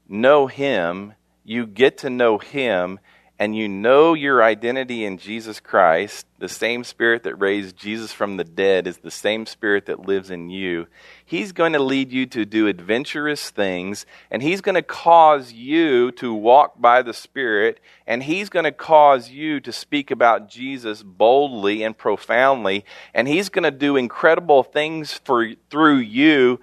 know 0.09 0.47
Him, 0.47 1.15
you 1.45 1.67
get 1.67 1.99
to 1.99 2.11
know 2.11 2.39
Him, 2.39 2.99
and 3.41 3.57
you 3.57 3.69
know 3.69 4.15
your 4.15 4.43
identity 4.43 5.05
in 5.05 5.17
Jesus 5.17 5.61
Christ, 5.61 6.27
the 6.41 6.49
same 6.49 6.83
spirit 6.83 7.23
that 7.23 7.37
raised 7.37 7.77
Jesus 7.77 8.13
from 8.13 8.37
the 8.37 8.43
dead 8.43 8.89
is 8.89 8.99
the 8.99 9.13
same 9.13 9.47
spirit 9.47 9.87
that 9.87 10.07
lives 10.07 10.31
in 10.31 10.51
you. 10.51 10.89
He's 11.25 11.53
going 11.53 11.73
to 11.75 11.79
lead 11.79 12.11
you 12.11 12.27
to 12.27 12.45
do 12.45 12.67
adventurous 12.67 13.51
things, 13.51 14.07
and 14.29 14.43
He's 14.43 14.61
going 14.61 14.75
to 14.75 14.83
cause 14.83 15.53
you 15.53 16.11
to 16.13 16.35
walk 16.35 16.81
by 16.81 17.01
the 17.03 17.15
Spirit, 17.15 17.79
and 18.09 18.25
He's 18.25 18.49
going 18.49 18.65
to 18.65 18.73
cause 18.73 19.31
you 19.31 19.61
to 19.61 19.73
speak 19.73 20.11
about 20.11 20.49
Jesus 20.49 21.05
boldly 21.05 21.85
and 21.85 21.97
profoundly, 21.97 22.85
and 23.15 23.29
He's 23.29 23.51
going 23.51 23.63
to 23.63 23.71
do 23.71 23.95
incredible 23.95 24.65
things 24.65 25.13
for, 25.13 25.53
through 25.71 25.99
you, 25.99 26.59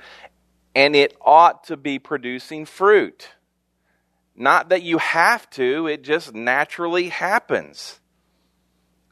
and 0.75 0.93
it 0.93 1.15
ought 1.21 1.63
to 1.65 1.77
be 1.77 1.99
producing 1.99 2.65
fruit. 2.65 3.29
Not 4.35 4.69
that 4.69 4.83
you 4.83 4.97
have 4.97 5.49
to, 5.51 5.87
it 5.87 6.03
just 6.03 6.33
naturally 6.33 7.09
happens. 7.09 7.99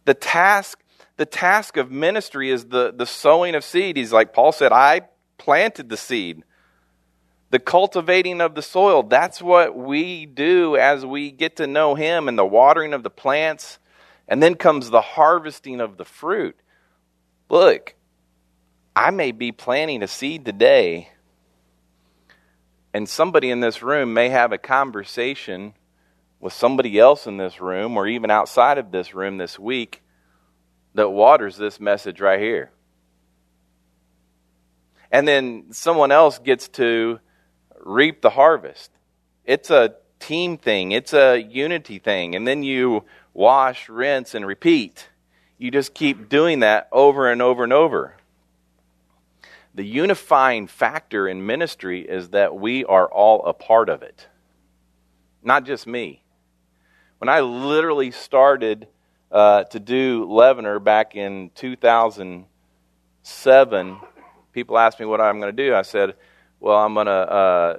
The 0.05 0.13
task, 0.13 0.83
the 1.15 1.25
task 1.25 1.77
of 1.77 1.89
ministry 1.89 2.49
is 2.49 2.65
the, 2.65 2.91
the 2.93 3.05
sowing 3.05 3.55
of 3.55 3.63
seed. 3.63 3.95
He's 3.95 4.11
like 4.11 4.33
Paul 4.33 4.51
said, 4.51 4.73
I 4.73 5.01
planted 5.37 5.87
the 5.89 5.97
seed. 5.97 6.43
The 7.51 7.59
cultivating 7.59 8.41
of 8.41 8.55
the 8.55 8.61
soil, 8.61 9.03
that's 9.03 9.41
what 9.41 9.77
we 9.77 10.25
do 10.25 10.75
as 10.75 11.05
we 11.05 11.31
get 11.31 11.57
to 11.57 11.67
know 11.67 11.93
him 11.95 12.27
and 12.27 12.37
the 12.37 12.45
watering 12.45 12.93
of 12.93 13.03
the 13.03 13.11
plants. 13.11 13.79
And 14.27 14.41
then 14.41 14.55
comes 14.55 14.89
the 14.89 15.01
harvesting 15.01 15.79
of 15.79 15.97
the 15.97 16.05
fruit. 16.05 16.57
Look, 17.49 17.93
I 18.95 19.11
may 19.11 19.31
be 19.31 19.51
planting 19.51 20.01
a 20.01 20.07
seed 20.07 20.45
today 20.45 21.09
and 22.93 23.09
somebody 23.09 23.49
in 23.49 23.59
this 23.59 23.81
room 23.81 24.13
may 24.13 24.29
have 24.29 24.51
a 24.51 24.57
conversation 24.57 25.73
with 26.39 26.53
somebody 26.53 26.99
else 26.99 27.25
in 27.25 27.37
this 27.37 27.59
room 27.59 27.97
or 27.97 28.07
even 28.07 28.29
outside 28.29 28.77
of 28.77 28.91
this 28.91 29.15
room 29.15 29.37
this 29.37 29.57
week 29.57 30.01
that 30.93 31.09
waters 31.09 31.57
this 31.57 31.79
message 31.79 32.21
right 32.21 32.39
here. 32.39 32.71
And 35.11 35.27
then 35.27 35.71
someone 35.71 36.11
else 36.11 36.39
gets 36.39 36.67
to 36.69 37.19
reap 37.83 38.21
the 38.21 38.29
harvest. 38.29 38.91
It's 39.45 39.69
a 39.69 39.95
team 40.19 40.57
thing, 40.57 40.91
it's 40.91 41.13
a 41.13 41.37
unity 41.37 41.99
thing. 41.99 42.35
And 42.35 42.47
then 42.47 42.63
you 42.63 43.05
wash, 43.33 43.89
rinse, 43.89 44.35
and 44.35 44.45
repeat. 44.45 45.07
You 45.57 45.71
just 45.71 45.93
keep 45.93 46.29
doing 46.29 46.59
that 46.59 46.89
over 46.91 47.31
and 47.31 47.41
over 47.41 47.63
and 47.63 47.73
over 47.73 48.15
the 49.73 49.83
unifying 49.83 50.67
factor 50.67 51.27
in 51.27 51.45
ministry 51.45 51.99
is 52.01 52.29
that 52.29 52.55
we 52.55 52.85
are 52.85 53.07
all 53.07 53.45
a 53.45 53.53
part 53.53 53.89
of 53.89 54.01
it, 54.03 54.27
not 55.41 55.65
just 55.65 55.85
me. 55.87 56.23
When 57.17 57.27
I 57.29 57.41
literally 57.41 58.11
started 58.11 58.87
uh, 59.31 59.63
to 59.65 59.79
do 59.79 60.25
Levener 60.27 60.83
back 60.83 61.15
in 61.15 61.51
2007, 61.55 63.97
people 64.51 64.77
asked 64.77 64.99
me 64.99 65.05
what 65.05 65.21
I'm 65.21 65.39
going 65.39 65.55
to 65.55 65.65
do. 65.65 65.73
I 65.73 65.83
said, 65.83 66.15
Well, 66.59 66.77
I'm 66.77 66.93
going 66.93 67.07
to 67.07 67.11
uh, 67.11 67.77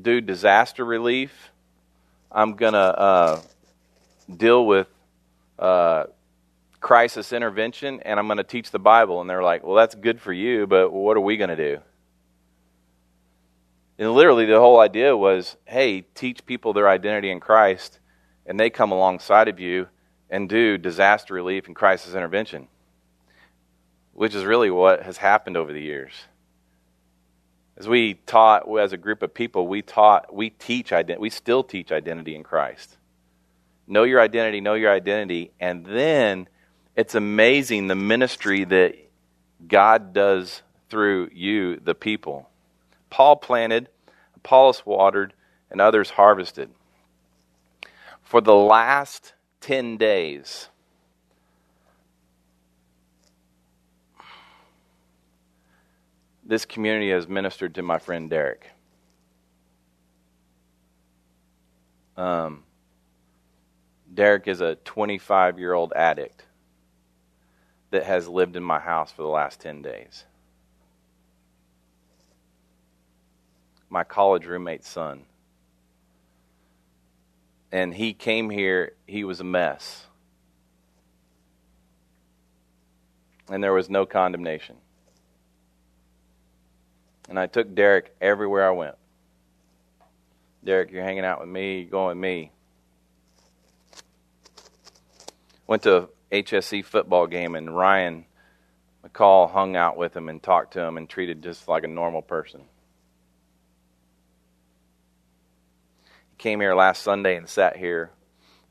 do 0.00 0.20
disaster 0.20 0.84
relief, 0.84 1.50
I'm 2.30 2.54
going 2.54 2.74
to 2.74 2.78
uh, 2.78 3.40
deal 4.34 4.64
with 4.66 4.86
uh, 5.58 6.04
crisis 6.82 7.32
intervention 7.32 8.00
and 8.04 8.18
I'm 8.18 8.26
going 8.26 8.36
to 8.36 8.44
teach 8.44 8.70
the 8.70 8.78
Bible. 8.78 9.22
And 9.22 9.30
they're 9.30 9.42
like, 9.42 9.64
well, 9.64 9.76
that's 9.76 9.94
good 9.94 10.20
for 10.20 10.32
you, 10.32 10.66
but 10.66 10.90
what 10.92 11.16
are 11.16 11.20
we 11.20 11.38
going 11.38 11.48
to 11.48 11.56
do? 11.56 11.78
And 13.98 14.12
literally, 14.12 14.46
the 14.46 14.58
whole 14.58 14.80
idea 14.80 15.16
was 15.16 15.56
hey, 15.64 16.00
teach 16.00 16.44
people 16.44 16.72
their 16.72 16.88
identity 16.88 17.30
in 17.30 17.40
Christ, 17.40 18.00
and 18.46 18.58
they 18.58 18.68
come 18.68 18.90
alongside 18.90 19.48
of 19.48 19.60
you 19.60 19.86
and 20.28 20.48
do 20.48 20.76
disaster 20.76 21.34
relief 21.34 21.66
and 21.66 21.76
crisis 21.76 22.14
intervention, 22.14 22.68
which 24.12 24.34
is 24.34 24.44
really 24.44 24.70
what 24.70 25.02
has 25.02 25.18
happened 25.18 25.56
over 25.56 25.72
the 25.72 25.80
years. 25.80 26.12
As 27.76 27.86
we 27.88 28.14
taught, 28.14 28.64
as 28.78 28.92
a 28.92 28.96
group 28.96 29.22
of 29.22 29.32
people, 29.32 29.68
we 29.68 29.82
taught, 29.82 30.34
we 30.34 30.50
teach, 30.50 30.92
we 31.18 31.30
still 31.30 31.62
teach 31.62 31.92
identity 31.92 32.34
in 32.34 32.42
Christ. 32.42 32.96
Know 33.86 34.04
your 34.04 34.20
identity, 34.20 34.60
know 34.60 34.74
your 34.74 34.90
identity, 34.90 35.52
and 35.60 35.84
then 35.84 36.48
it's 36.94 37.14
amazing 37.14 37.86
the 37.86 37.94
ministry 37.94 38.64
that 38.64 38.96
God 39.66 40.12
does 40.12 40.62
through 40.90 41.30
you, 41.32 41.76
the 41.76 41.94
people. 41.94 42.50
Paul 43.08 43.36
planted, 43.36 43.88
Apollos 44.36 44.84
watered, 44.84 45.32
and 45.70 45.80
others 45.80 46.10
harvested. 46.10 46.70
For 48.22 48.40
the 48.40 48.54
last 48.54 49.32
10 49.62 49.96
days, 49.96 50.68
this 56.44 56.64
community 56.66 57.10
has 57.10 57.26
ministered 57.26 57.74
to 57.76 57.82
my 57.82 57.98
friend 57.98 58.28
Derek. 58.28 58.70
Um, 62.18 62.64
Derek 64.12 64.46
is 64.46 64.60
a 64.60 64.74
25 64.74 65.58
year 65.58 65.72
old 65.72 65.94
addict 65.94 66.44
that 67.92 68.04
has 68.04 68.26
lived 68.26 68.56
in 68.56 68.62
my 68.62 68.78
house 68.78 69.12
for 69.12 69.22
the 69.22 69.28
last 69.28 69.60
10 69.60 69.82
days. 69.82 70.24
My 73.90 74.02
college 74.02 74.46
roommate's 74.46 74.88
son. 74.88 75.24
And 77.70 77.92
he 77.92 78.14
came 78.14 78.48
here, 78.48 78.94
he 79.06 79.24
was 79.24 79.40
a 79.40 79.44
mess. 79.44 80.06
And 83.50 83.62
there 83.62 83.74
was 83.74 83.90
no 83.90 84.06
condemnation. 84.06 84.76
And 87.28 87.38
I 87.38 87.46
took 87.46 87.74
Derek 87.74 88.14
everywhere 88.22 88.66
I 88.66 88.70
went. 88.70 88.94
Derek, 90.64 90.90
you're 90.90 91.04
hanging 91.04 91.26
out 91.26 91.40
with 91.40 91.48
me, 91.50 91.80
you're 91.80 91.90
going 91.90 92.08
with 92.08 92.22
me. 92.22 92.52
Went 95.66 95.82
to 95.82 96.08
HSE 96.32 96.84
football 96.84 97.26
game, 97.26 97.54
and 97.54 97.76
Ryan 97.76 98.24
McCall 99.06 99.50
hung 99.50 99.76
out 99.76 99.98
with 99.98 100.16
him 100.16 100.28
and 100.28 100.42
talked 100.42 100.72
to 100.72 100.80
him 100.80 100.96
and 100.96 101.08
treated 101.08 101.42
just 101.42 101.68
like 101.68 101.84
a 101.84 101.88
normal 101.88 102.22
person. 102.22 102.62
He 106.30 106.36
came 106.38 106.60
here 106.60 106.74
last 106.74 107.02
Sunday 107.02 107.36
and 107.36 107.46
sat 107.48 107.76
here. 107.76 108.10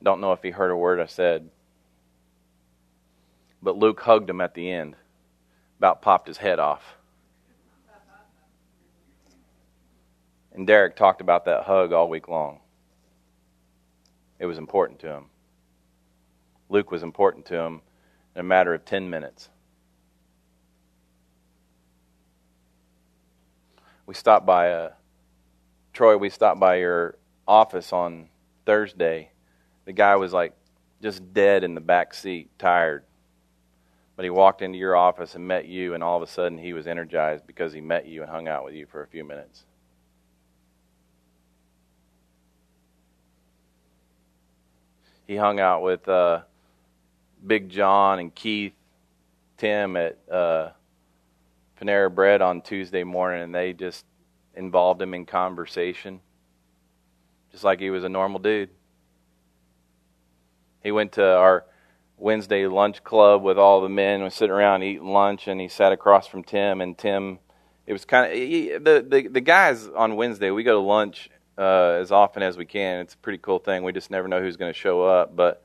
Don't 0.01 0.21
know 0.21 0.33
if 0.33 0.41
he 0.41 0.49
heard 0.49 0.71
a 0.71 0.75
word 0.75 0.99
I 0.99 1.05
said. 1.05 1.49
But 3.61 3.77
Luke 3.77 4.01
hugged 4.01 4.29
him 4.29 4.41
at 4.41 4.55
the 4.55 4.71
end, 4.71 4.95
about 5.77 6.01
popped 6.01 6.27
his 6.27 6.37
head 6.37 6.59
off. 6.59 6.95
And 10.53 10.65
Derek 10.65 10.95
talked 10.95 11.21
about 11.21 11.45
that 11.45 11.63
hug 11.63 11.93
all 11.93 12.09
week 12.09 12.27
long. 12.27 12.59
It 14.39 14.47
was 14.47 14.57
important 14.57 14.99
to 15.01 15.07
him. 15.07 15.25
Luke 16.71 16.89
was 16.89 17.03
important 17.03 17.45
to 17.47 17.55
him 17.55 17.81
in 18.33 18.39
a 18.39 18.43
matter 18.43 18.73
of 18.73 18.85
10 18.85 19.09
minutes. 19.09 19.49
We 24.05 24.13
stopped 24.13 24.45
by 24.45 24.71
uh, 24.71 24.91
Troy, 25.91 26.15
we 26.15 26.29
stopped 26.29 26.61
by 26.61 26.77
your 26.77 27.17
office 27.45 27.91
on 27.91 28.29
Thursday. 28.65 29.31
The 29.83 29.91
guy 29.91 30.15
was 30.15 30.31
like 30.31 30.53
just 31.01 31.33
dead 31.33 31.65
in 31.65 31.75
the 31.75 31.81
back 31.81 32.13
seat, 32.13 32.49
tired. 32.57 33.03
But 34.15 34.23
he 34.23 34.29
walked 34.29 34.61
into 34.61 34.77
your 34.77 34.95
office 34.95 35.35
and 35.35 35.45
met 35.45 35.65
you, 35.65 35.93
and 35.93 36.01
all 36.01 36.15
of 36.15 36.23
a 36.23 36.31
sudden 36.31 36.57
he 36.57 36.71
was 36.71 36.87
energized 36.87 37.45
because 37.45 37.73
he 37.73 37.81
met 37.81 38.07
you 38.07 38.21
and 38.21 38.31
hung 38.31 38.47
out 38.47 38.63
with 38.63 38.75
you 38.75 38.85
for 38.85 39.03
a 39.03 39.07
few 39.07 39.25
minutes. 39.25 39.65
He 45.27 45.35
hung 45.35 45.59
out 45.59 45.81
with 45.81 46.07
uh, 46.07 46.41
Big 47.45 47.69
John 47.69 48.19
and 48.19 48.33
Keith, 48.33 48.73
Tim 49.57 49.95
at 49.97 50.17
uh, 50.31 50.69
Panera 51.79 52.13
Bread 52.13 52.41
on 52.41 52.61
Tuesday 52.61 53.03
morning, 53.03 53.41
and 53.43 53.53
they 53.53 53.73
just 53.73 54.05
involved 54.55 55.01
him 55.01 55.13
in 55.13 55.25
conversation, 55.25 56.19
just 57.51 57.63
like 57.63 57.79
he 57.79 57.89
was 57.89 58.03
a 58.03 58.09
normal 58.09 58.39
dude. 58.39 58.69
He 60.83 60.91
went 60.91 61.13
to 61.13 61.25
our 61.25 61.65
Wednesday 62.17 62.67
lunch 62.67 63.03
club 63.03 63.43
with 63.43 63.57
all 63.57 63.81
the 63.81 63.89
men. 63.89 64.23
Was 64.23 64.35
sitting 64.35 64.51
around 64.51 64.83
eating 64.83 65.07
lunch, 65.07 65.47
and 65.47 65.59
he 65.59 65.67
sat 65.67 65.91
across 65.91 66.27
from 66.27 66.43
Tim. 66.43 66.81
And 66.81 66.97
Tim, 66.97 67.39
it 67.85 67.93
was 67.93 68.05
kind 68.05 68.31
of 68.31 68.37
he, 68.37 68.69
the, 68.71 69.05
the 69.07 69.27
the 69.27 69.41
guys 69.41 69.87
on 69.87 70.15
Wednesday. 70.15 70.51
We 70.51 70.63
go 70.63 70.79
to 70.79 70.85
lunch 70.85 71.29
uh, 71.57 71.97
as 71.99 72.11
often 72.11 72.43
as 72.43 72.57
we 72.57 72.65
can. 72.65 72.99
It's 73.01 73.13
a 73.15 73.17
pretty 73.17 73.39
cool 73.39 73.59
thing. 73.59 73.83
We 73.83 73.91
just 73.91 74.11
never 74.11 74.27
know 74.27 74.41
who's 74.41 74.57
going 74.57 74.71
to 74.73 74.79
show 74.79 75.03
up. 75.03 75.35
But 75.35 75.63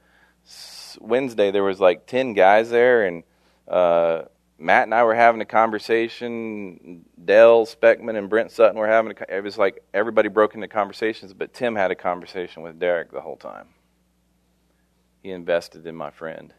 Wednesday 1.00 1.50
there 1.50 1.64
was 1.64 1.80
like 1.80 2.06
ten 2.06 2.32
guys 2.32 2.70
there, 2.70 3.06
and 3.06 3.22
uh, 3.68 4.22
Matt 4.58 4.84
and 4.84 4.94
I 4.94 5.04
were 5.04 5.14
having 5.14 5.40
a 5.40 5.46
conversation. 5.46 7.04
Dell 7.24 7.66
Speckman 7.66 8.16
and 8.16 8.30
Brent 8.30 8.50
Sutton 8.50 8.78
were 8.78 8.88
having 8.88 9.12
a. 9.12 9.36
It 9.36 9.44
was 9.44 9.58
like 9.58 9.82
everybody 9.92 10.28
broke 10.28 10.54
into 10.54 10.68
conversations, 10.68 11.32
but 11.34 11.52
Tim 11.52 11.74
had 11.74 11.90
a 11.90 11.96
conversation 11.96 12.62
with 12.62 12.78
Derek 12.78 13.12
the 13.12 13.20
whole 13.20 13.36
time. 13.36 13.68
He 15.22 15.30
invested 15.30 15.86
in 15.86 15.96
my 15.96 16.10
friend. 16.10 16.54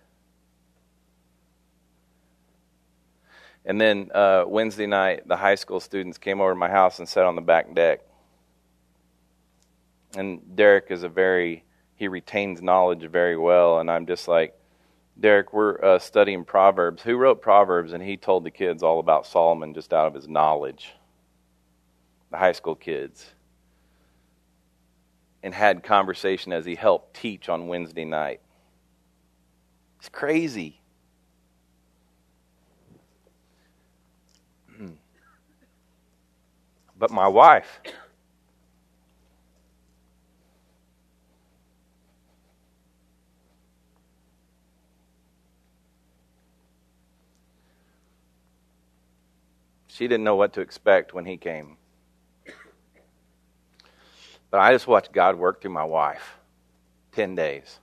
And 3.67 3.81
then 3.81 4.11
uh, 4.15 4.45
Wednesday 4.47 4.87
night, 4.87 5.27
the 5.27 5.35
high 5.35 5.55
school 5.55 5.81
students 5.81 6.17
came 6.17 6.39
over 6.39 6.51
to 6.51 6.55
my 6.55 6.69
house 6.69 6.99
and 6.99 7.07
sat 7.07 7.25
on 7.25 7.35
the 7.35 7.41
back 7.41 7.75
deck. 7.75 7.99
And 10.15 10.55
Derek 10.55 10.85
is 10.89 11.03
a 11.03 11.09
very, 11.09 11.65
he 11.97 12.07
retains 12.07 12.61
knowledge 12.61 13.03
very 13.09 13.37
well. 13.37 13.79
And 13.79 13.91
I'm 13.91 14.05
just 14.05 14.27
like, 14.27 14.53
Derek, 15.19 15.51
we're 15.51 15.83
uh, 15.83 15.99
studying 15.99 16.45
Proverbs. 16.45 17.01
Who 17.01 17.17
wrote 17.17 17.41
Proverbs? 17.41 17.91
And 17.91 18.03
he 18.03 18.15
told 18.17 18.43
the 18.43 18.51
kids 18.51 18.83
all 18.83 18.99
about 18.99 19.25
Solomon 19.25 19.73
just 19.73 19.91
out 19.91 20.07
of 20.07 20.13
his 20.13 20.27
knowledge, 20.27 20.93
the 22.29 22.37
high 22.37 22.51
school 22.51 22.75
kids, 22.75 23.25
and 25.41 25.53
had 25.53 25.83
conversation 25.83 26.53
as 26.53 26.65
he 26.65 26.75
helped 26.75 27.15
teach 27.15 27.49
on 27.49 27.67
Wednesday 27.67 28.05
night. 28.05 28.41
It's 29.97 30.09
crazy. 30.09 30.79
Hmm. 34.75 34.91
But 36.99 37.09
my 37.09 37.27
wife, 37.27 37.79
She 49.97 50.07
didn't 50.07 50.25
know 50.25 50.35
what 50.35 50.53
to 50.53 50.61
expect 50.61 51.15
when 51.15 51.25
he 51.25 51.37
came. 51.37 51.75
But 54.51 54.59
I 54.59 54.71
just 54.71 54.85
watched 54.85 55.11
God 55.11 55.35
work 55.35 55.59
through 55.59 55.71
my 55.71 55.85
wife 55.85 56.37
10 57.13 57.33
days. 57.33 57.79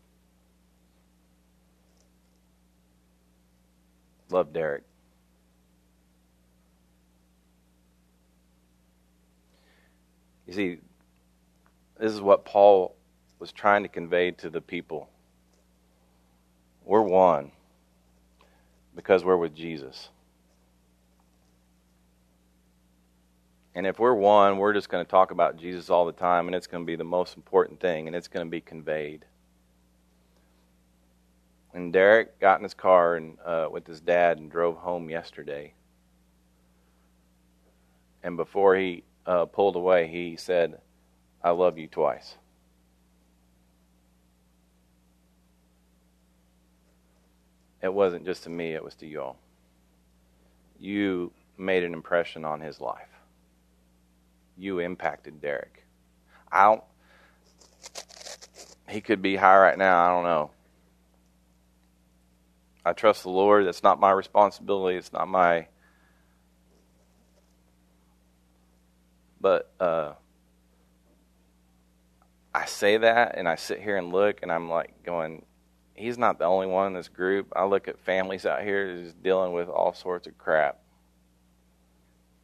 Love 4.31 4.53
Derek. 4.53 4.85
You 10.46 10.53
see, 10.53 10.79
this 11.98 12.12
is 12.12 12.20
what 12.20 12.44
Paul 12.44 12.94
was 13.40 13.50
trying 13.50 13.83
to 13.83 13.88
convey 13.88 14.31
to 14.31 14.50
the 14.50 14.61
people. 14.61 15.09
We're 16.85 17.03
one 17.03 17.50
because 18.94 19.24
we're 19.24 19.37
with 19.37 19.57
Jesus. 19.57 20.11
And 23.74 23.87
if 23.87 23.98
we're 23.98 24.14
one, 24.14 24.58
we're 24.58 24.72
just 24.72 24.88
going 24.88 25.04
to 25.04 25.10
talk 25.10 25.32
about 25.32 25.56
Jesus 25.56 25.90
all 25.90 26.06
the 26.06 26.12
time, 26.12 26.46
and 26.46 26.54
it's 26.54 26.68
going 26.68 26.84
to 26.84 26.87
be 26.87 26.94
the 26.94 27.02
most 27.02 27.37
important 27.37 27.80
thing, 27.80 28.06
and 28.06 28.14
it's 28.14 28.28
going 28.28 28.46
to 28.46 28.50
be 28.50 28.60
conveyed. 28.60 29.24
And 31.72 31.92
Derek 31.92 32.38
got 32.38 32.60
in 32.60 32.62
his 32.62 32.74
car 32.74 33.16
and 33.16 33.37
uh, 33.44 33.66
with 33.68 33.84
his 33.84 34.00
dad 34.00 34.38
and 34.38 34.48
drove 34.48 34.76
home 34.76 35.10
yesterday. 35.10 35.74
And 38.22 38.37
before 38.37 38.76
he 38.76 39.02
uh, 39.26 39.46
pulled 39.46 39.74
away, 39.74 40.06
he 40.06 40.37
said, 40.37 40.80
"I 41.42 41.50
love 41.50 41.76
you 41.76 41.88
twice." 41.88 42.37
It 47.82 47.92
wasn't 47.92 48.24
just 48.24 48.44
to 48.44 48.50
me; 48.50 48.72
it 48.72 48.84
was 48.84 48.94
to 48.96 49.06
y'all. 49.06 49.37
You 50.78 51.32
made 51.58 51.82
an 51.82 51.92
impression 51.92 52.44
on 52.44 52.60
his 52.60 52.80
life 52.80 53.13
you 54.56 54.78
impacted 54.78 55.40
Derek. 55.40 55.84
I 56.50 56.64
don't. 56.64 56.82
He 58.88 59.00
could 59.00 59.22
be 59.22 59.36
high 59.36 59.58
right 59.58 59.78
now. 59.78 60.04
I 60.04 60.08
don't 60.08 60.24
know. 60.24 60.50
I 62.84 62.92
trust 62.92 63.22
the 63.22 63.30
Lord. 63.30 63.66
That's 63.66 63.82
not 63.82 63.98
my 63.98 64.10
responsibility. 64.10 64.98
It's 64.98 65.12
not 65.12 65.26
my. 65.26 65.68
But 69.40 69.72
uh, 69.80 70.12
I 72.54 72.66
say 72.66 72.98
that, 72.98 73.36
and 73.36 73.48
I 73.48 73.56
sit 73.56 73.82
here 73.82 73.96
and 73.96 74.12
look, 74.12 74.40
and 74.42 74.52
I'm 74.52 74.68
like 74.68 75.02
going, 75.02 75.44
he's 75.94 76.18
not 76.18 76.38
the 76.38 76.44
only 76.44 76.66
one 76.66 76.88
in 76.88 76.92
this 76.92 77.08
group. 77.08 77.52
I 77.56 77.64
look 77.64 77.88
at 77.88 77.98
families 77.98 78.46
out 78.46 78.62
here 78.62 78.96
just 78.96 79.22
dealing 79.22 79.52
with 79.52 79.68
all 79.68 79.92
sorts 79.92 80.26
of 80.26 80.38
crap. 80.38 80.78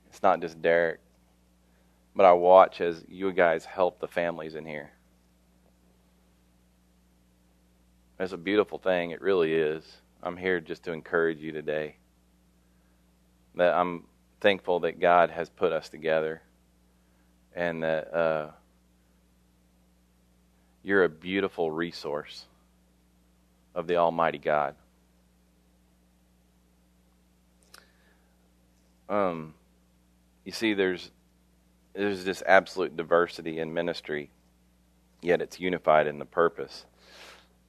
It's 0.09 0.23
not 0.23 0.41
just 0.41 0.61
Derek 0.61 1.01
but 2.21 2.27
I 2.27 2.35
watch 2.35 2.83
as 2.83 3.03
you 3.09 3.33
guys 3.33 3.65
help 3.65 3.99
the 3.99 4.07
families 4.07 4.55
in 4.55 4.67
here. 4.67 4.91
It's 8.19 8.35
a 8.35 8.37
beautiful 8.37 8.77
thing. 8.77 9.13
It 9.13 9.23
really 9.23 9.55
is. 9.55 9.83
I'm 10.23 10.37
here 10.37 10.61
just 10.61 10.83
to 10.83 10.93
encourage 10.93 11.39
you 11.39 11.51
today. 11.51 11.97
That 13.55 13.73
I'm 13.73 14.05
thankful 14.39 14.81
that 14.81 15.01
God 15.01 15.31
has 15.31 15.49
put 15.49 15.73
us 15.73 15.89
together 15.89 16.43
and 17.55 17.83
that 17.85 18.15
uh, 18.15 18.51
you're 20.83 21.05
a 21.05 21.09
beautiful 21.09 21.71
resource 21.71 22.45
of 23.75 23.87
the 23.87 23.97
Almighty 23.97 24.37
God. 24.37 24.75
Um, 29.09 29.55
you 30.45 30.53
see, 30.53 30.75
there's 30.75 31.11
there's 31.95 32.25
this 32.25 32.43
absolute 32.47 32.97
diversity 32.97 33.59
in 33.59 33.75
ministry, 33.75 34.31
yet 35.23 35.41
it's 35.41 35.61
unified 35.61 36.07
in 36.07 36.19
the 36.19 36.25
purpose. 36.25 36.87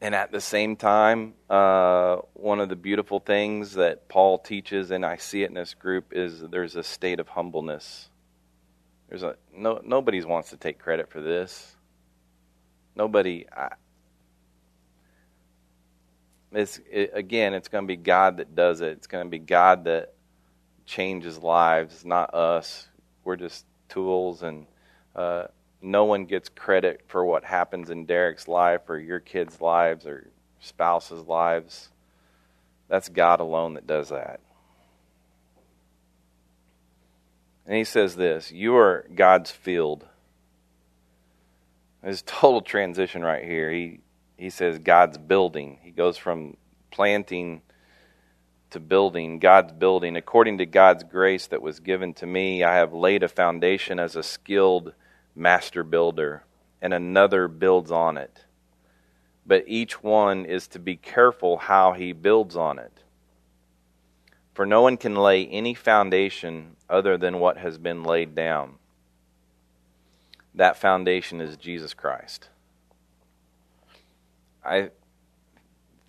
And 0.04 0.16
at 0.16 0.32
the 0.32 0.42
same 0.42 0.76
time, 0.76 1.36
uh, 1.48 2.18
one 2.34 2.60
of 2.60 2.70
the 2.70 2.76
beautiful 2.76 3.20
things 3.20 3.74
that 3.74 4.10
Paul 4.10 4.40
teaches, 4.40 4.90
and 4.90 5.06
I 5.06 5.18
see 5.18 5.44
it 5.44 5.50
in 5.50 5.54
this 5.54 5.76
group, 5.76 6.12
is 6.12 6.42
there's 6.42 6.76
a 6.76 6.84
state 6.84 7.20
of 7.20 7.28
humbleness. 7.28 8.10
There's 9.10 9.22
a 9.22 9.36
no 9.56 9.80
nobody 9.84 10.24
wants 10.24 10.50
to 10.52 10.58
take 10.58 10.80
credit 10.80 11.12
for 11.12 11.22
this. 11.22 11.76
Nobody. 12.96 13.46
I, 13.56 13.74
it's 16.54 16.80
it, 16.90 17.12
again, 17.14 17.54
it's 17.54 17.68
going 17.68 17.84
to 17.84 17.88
be 17.88 17.98
God 17.98 18.38
that 18.38 18.56
does 18.56 18.82
it. 18.82 18.94
It's 18.94 19.08
going 19.08 19.26
to 19.26 19.30
be 19.30 19.40
God 19.40 19.86
that 19.86 20.14
changes 20.86 21.38
lives, 21.38 22.04
not 22.04 22.34
us. 22.34 22.88
We're 23.24 23.36
just 23.36 23.66
tools, 23.92 24.44
and 24.44 24.66
uh, 25.16 25.46
no 25.82 26.06
one 26.06 26.26
gets 26.26 26.50
credit 26.50 27.02
for 27.08 27.26
what 27.26 27.44
happens 27.44 27.90
in 27.90 28.06
Derek's 28.06 28.48
life 28.48 28.90
or 28.90 28.98
your 29.00 29.20
kids' 29.20 29.62
lives 29.62 30.06
or 30.06 30.28
spouses' 30.60 31.28
lives. 31.28 31.90
That's 32.88 33.10
God 33.10 33.40
alone 33.40 33.76
that 33.76 33.88
does 33.88 34.10
that. 34.10 34.40
And 37.66 37.78
he 37.78 37.84
says 37.84 38.16
this 38.16 38.52
You 38.52 38.76
are 38.76 39.06
God's 39.16 39.52
field, 39.52 40.06
His 42.04 42.22
total 42.24 42.62
transition 42.62 43.22
right 43.22 43.44
here. 43.44 43.72
He 43.72 44.00
he 44.38 44.50
says 44.50 44.80
God's 44.80 45.18
building. 45.18 45.78
He 45.84 45.92
goes 45.92 46.18
from 46.18 46.58
planting 46.90 47.62
to 48.72 48.80
building, 48.80 49.40
God's 49.40 49.72
building. 49.74 50.16
According 50.16 50.58
to 50.58 50.66
God's 50.66 51.04
grace 51.04 51.48
that 51.48 51.62
was 51.62 51.80
given 51.80 52.14
to 52.16 52.26
me, 52.26 52.64
I 52.64 52.76
have 52.76 52.94
laid 52.94 53.24
a 53.24 53.28
foundation 53.28 54.00
as 54.00 54.16
a 54.16 54.24
skilled 54.24 54.94
master 55.36 55.84
builder, 55.84 56.44
and 56.82 56.94
another 56.94 57.48
builds 57.48 57.92
on 57.92 58.18
it. 58.18 58.46
But 59.46 59.64
each 59.68 60.04
one 60.04 60.46
is 60.46 60.68
to 60.70 60.80
be 60.80 60.96
careful 60.96 61.58
how 61.58 61.94
he 61.94 62.12
builds 62.12 62.56
on 62.56 62.80
it. 62.80 63.04
For 64.54 64.66
no 64.66 64.82
one 64.82 64.98
can 64.98 65.16
lay 65.16 65.48
any 65.48 65.74
foundation 65.74 66.76
other 66.90 67.18
than 67.18 67.40
what 67.40 67.58
has 67.58 67.78
been 67.78 68.04
laid 68.04 68.36
down. 68.36 68.76
That 70.54 70.78
foundation 70.78 71.40
is 71.40 71.56
Jesus 71.56 71.94
Christ. 71.94 72.50
I 74.64 74.92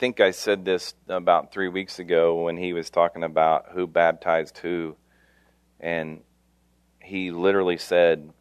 think 0.03 0.19
I 0.19 0.33
said 0.33 0.65
this 0.65 0.95
about 1.09 1.53
three 1.53 1.69
weeks 1.69 2.01
ago 2.01 2.43
when 2.43 2.57
he 2.57 2.73
was 2.73 2.91
talking 2.91 3.23
about 3.23 3.67
who 3.73 3.87
baptized 3.87 4.59
who. 4.59 4.97
And 5.79 6.23
he 7.01 7.31
literally 7.31 7.77
said, 7.77 8.33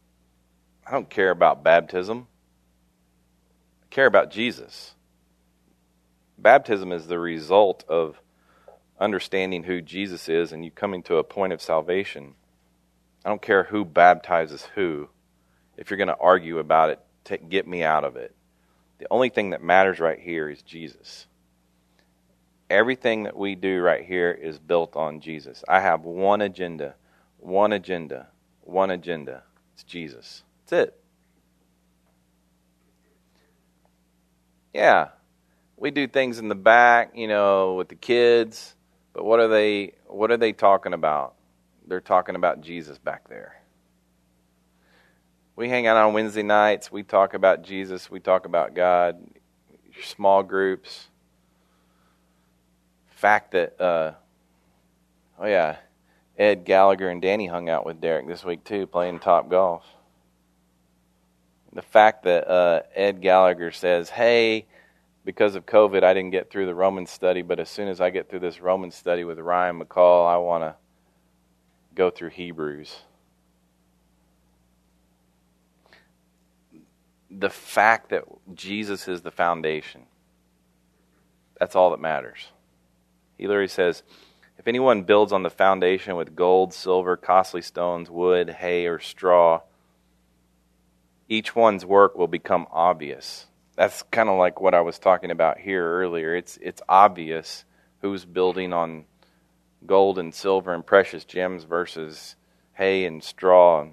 I 0.87 0.89
don't 0.89 1.07
care 1.07 1.29
about 1.29 1.63
baptism, 1.63 2.25
I 3.83 3.85
care 3.91 4.07
about 4.07 4.31
Jesus. 4.31 4.95
Baptism 6.35 6.91
is 6.91 7.05
the 7.05 7.19
result 7.19 7.85
of 7.87 8.19
understanding 8.99 9.61
who 9.61 9.81
Jesus 9.83 10.29
is 10.29 10.51
and 10.51 10.65
you 10.65 10.71
coming 10.71 11.03
to 11.03 11.17
a 11.17 11.23
point 11.23 11.53
of 11.53 11.61
salvation. 11.61 12.33
I 13.23 13.29
don't 13.29 13.39
care 13.39 13.65
who 13.65 13.85
baptizes 13.85 14.67
who. 14.73 15.09
If 15.77 15.91
you're 15.91 15.97
going 15.97 16.07
to 16.07 16.17
argue 16.17 16.57
about 16.57 16.89
it, 16.89 17.49
get 17.49 17.67
me 17.67 17.83
out 17.83 18.03
of 18.03 18.15
it. 18.15 18.33
The 18.97 19.05
only 19.11 19.29
thing 19.29 19.51
that 19.51 19.61
matters 19.61 19.99
right 19.99 20.19
here 20.19 20.49
is 20.49 20.63
Jesus. 20.63 21.27
Everything 22.71 23.23
that 23.23 23.35
we 23.35 23.55
do 23.55 23.81
right 23.81 24.03
here 24.03 24.31
is 24.31 24.57
built 24.57 24.95
on 24.95 25.19
Jesus. 25.19 25.63
I 25.67 25.81
have 25.81 26.03
one 26.03 26.41
agenda, 26.41 26.95
one 27.37 27.73
agenda, 27.73 28.27
one 28.61 28.91
agenda. 28.91 29.43
It's 29.73 29.83
Jesus. 29.83 30.43
That's 30.65 30.87
it. 30.87 30.97
Yeah, 34.73 35.09
we 35.75 35.91
do 35.91 36.07
things 36.07 36.39
in 36.39 36.47
the 36.47 36.55
back, 36.55 37.11
you 37.13 37.27
know, 37.27 37.73
with 37.75 37.89
the 37.89 37.95
kids 37.95 38.75
but 39.13 39.25
what 39.25 39.39
are 39.39 39.47
they 39.47 39.93
what 40.07 40.31
are 40.31 40.37
they 40.37 40.53
talking 40.53 40.93
about? 40.93 41.35
They're 41.85 41.99
talking 42.01 42.35
about 42.35 42.61
Jesus 42.61 42.97
back 42.97 43.27
there. 43.27 43.61
We 45.55 45.69
hang 45.69 45.85
out 45.85 45.97
on 45.97 46.13
Wednesday 46.13 46.43
nights, 46.43 46.91
we 46.91 47.03
talk 47.03 47.33
about 47.33 47.63
Jesus, 47.63 48.09
we 48.09 48.19
talk 48.19 48.45
about 48.45 48.73
God, 48.73 49.17
small 50.03 50.43
groups. 50.43 51.07
Fact 53.21 53.51
that 53.51 53.79
uh, 53.79 54.13
oh 55.37 55.45
yeah, 55.45 55.75
Ed 56.39 56.65
Gallagher 56.65 57.07
and 57.07 57.21
Danny 57.21 57.45
hung 57.45 57.69
out 57.69 57.85
with 57.85 58.01
Derek 58.01 58.27
this 58.27 58.43
week 58.43 58.63
too, 58.63 58.87
playing 58.87 59.19
top 59.19 59.47
golf. 59.47 59.85
The 61.71 61.83
fact 61.83 62.23
that 62.23 62.49
uh, 62.49 62.81
Ed 62.95 63.21
Gallagher 63.21 63.69
says, 63.69 64.09
"Hey, 64.09 64.65
because 65.23 65.53
of 65.53 65.67
COVID, 65.67 66.03
I 66.03 66.15
didn't 66.15 66.31
get 66.31 66.49
through 66.49 66.65
the 66.65 66.73
Roman 66.73 67.05
study, 67.05 67.43
but 67.43 67.59
as 67.59 67.69
soon 67.69 67.89
as 67.89 68.01
I 68.01 68.09
get 68.09 68.27
through 68.27 68.39
this 68.39 68.59
Roman 68.59 68.89
study 68.89 69.23
with 69.23 69.37
Ryan 69.37 69.79
McCall, 69.79 70.27
I 70.27 70.37
want 70.37 70.63
to 70.63 70.75
go 71.93 72.09
through 72.09 72.29
Hebrews. 72.29 73.01
The 77.29 77.51
fact 77.51 78.09
that 78.09 78.23
Jesus 78.55 79.07
is 79.07 79.21
the 79.21 79.29
foundation, 79.29 80.07
that's 81.59 81.75
all 81.75 81.91
that 81.91 81.99
matters. 81.99 82.47
He 83.41 83.67
says, 83.67 84.03
if 84.57 84.67
anyone 84.67 85.03
builds 85.03 85.33
on 85.33 85.43
the 85.43 85.49
foundation 85.49 86.15
with 86.15 86.35
gold, 86.35 86.73
silver, 86.73 87.17
costly 87.17 87.61
stones, 87.61 88.09
wood, 88.09 88.49
hay, 88.49 88.85
or 88.85 88.99
straw, 88.99 89.61
each 91.27 91.55
one's 91.55 91.85
work 91.85 92.17
will 92.17 92.27
become 92.27 92.67
obvious 92.71 93.47
that's 93.75 94.03
kind 94.03 94.29
of 94.29 94.37
like 94.37 94.61
what 94.61 94.73
I 94.73 94.81
was 94.81 94.99
talking 94.99 95.31
about 95.31 95.59
here 95.59 95.83
earlier. 95.83 96.35
It's 96.35 96.57
it's 96.61 96.81
obvious 96.87 97.65
who's 98.01 98.25
building 98.25 98.73
on 98.73 99.05
gold 99.85 100.19
and 100.19 100.33
silver 100.33 100.73
and 100.73 100.85
precious 100.85 101.25
gems 101.25 101.63
versus 101.63 102.35
hay 102.73 103.05
and 103.05 103.23
straw. 103.23 103.87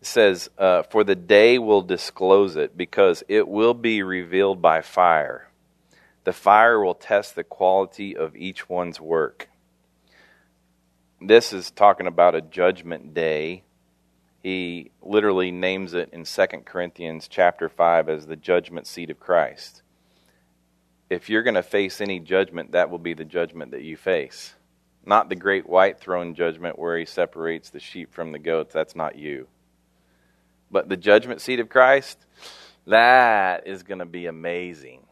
It 0.00 0.06
says, 0.06 0.50
uh, 0.58 0.82
"For 0.82 1.04
the 1.04 1.14
day 1.14 1.58
will 1.58 1.82
disclose 1.82 2.56
it, 2.56 2.76
because 2.76 3.22
it 3.28 3.48
will 3.48 3.74
be 3.74 4.02
revealed 4.02 4.60
by 4.60 4.82
fire. 4.82 5.48
The 6.24 6.32
fire 6.32 6.82
will 6.82 6.94
test 6.94 7.34
the 7.34 7.44
quality 7.44 8.16
of 8.16 8.36
each 8.36 8.68
one's 8.68 9.00
work." 9.00 9.48
This 11.20 11.52
is 11.52 11.70
talking 11.70 12.06
about 12.06 12.34
a 12.34 12.40
judgment 12.40 13.14
day 13.14 13.64
he 14.42 14.90
literally 15.00 15.52
names 15.52 15.94
it 15.94 16.10
in 16.12 16.24
2 16.24 16.64
Corinthians 16.64 17.28
chapter 17.28 17.68
5 17.68 18.08
as 18.08 18.26
the 18.26 18.36
judgment 18.36 18.88
seat 18.88 19.08
of 19.08 19.20
Christ. 19.20 19.82
If 21.08 21.30
you're 21.30 21.44
going 21.44 21.54
to 21.54 21.62
face 21.62 22.00
any 22.00 22.18
judgment, 22.18 22.72
that 22.72 22.90
will 22.90 22.98
be 22.98 23.14
the 23.14 23.24
judgment 23.24 23.70
that 23.70 23.82
you 23.82 23.96
face. 23.96 24.54
Not 25.04 25.28
the 25.28 25.36
great 25.36 25.68
white 25.68 26.00
throne 26.00 26.34
judgment 26.34 26.78
where 26.78 26.98
he 26.98 27.04
separates 27.04 27.70
the 27.70 27.78
sheep 27.78 28.12
from 28.12 28.32
the 28.32 28.38
goats. 28.38 28.72
That's 28.72 28.96
not 28.96 29.16
you. 29.16 29.46
But 30.70 30.88
the 30.88 30.96
judgment 30.96 31.40
seat 31.40 31.60
of 31.60 31.68
Christ, 31.68 32.18
that 32.86 33.66
is 33.66 33.84
going 33.84 33.98
to 34.00 34.06
be 34.06 34.26
amazing. 34.26 35.06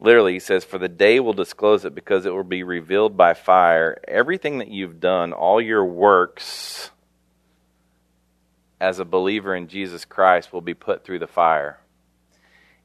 Literally, 0.00 0.34
he 0.34 0.38
says, 0.38 0.64
For 0.64 0.78
the 0.78 0.88
day 0.88 1.18
will 1.20 1.32
disclose 1.32 1.84
it 1.84 1.94
because 1.94 2.24
it 2.24 2.32
will 2.32 2.44
be 2.44 2.62
revealed 2.62 3.16
by 3.16 3.34
fire. 3.34 4.00
Everything 4.06 4.58
that 4.58 4.68
you've 4.68 5.00
done, 5.00 5.32
all 5.32 5.60
your 5.60 5.84
works, 5.84 6.90
as 8.80 9.00
a 9.00 9.04
believer 9.04 9.54
in 9.54 9.66
Jesus 9.66 10.04
Christ 10.04 10.52
will 10.52 10.60
be 10.60 10.74
put 10.74 11.04
through 11.04 11.18
the 11.18 11.26
fire. 11.26 11.78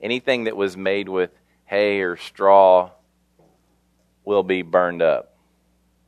Anything 0.02 0.46
that 0.46 0.58
was 0.58 0.76
made 0.76 1.08
with 1.08 1.30
hay 1.66 2.02
or 2.02 2.18
straw 2.18 2.92
will 4.26 4.44
be 4.44 4.64
burned 4.64 5.02
up. 5.02 5.38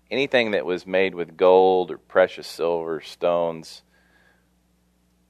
Anything 0.09 0.51
that 0.51 0.65
was 0.65 0.87
made 0.87 1.13
with 1.13 1.37
gold 1.37 1.91
or 1.91 1.97
precious 1.97 2.47
silver, 2.47 3.01
stones, 3.01 3.83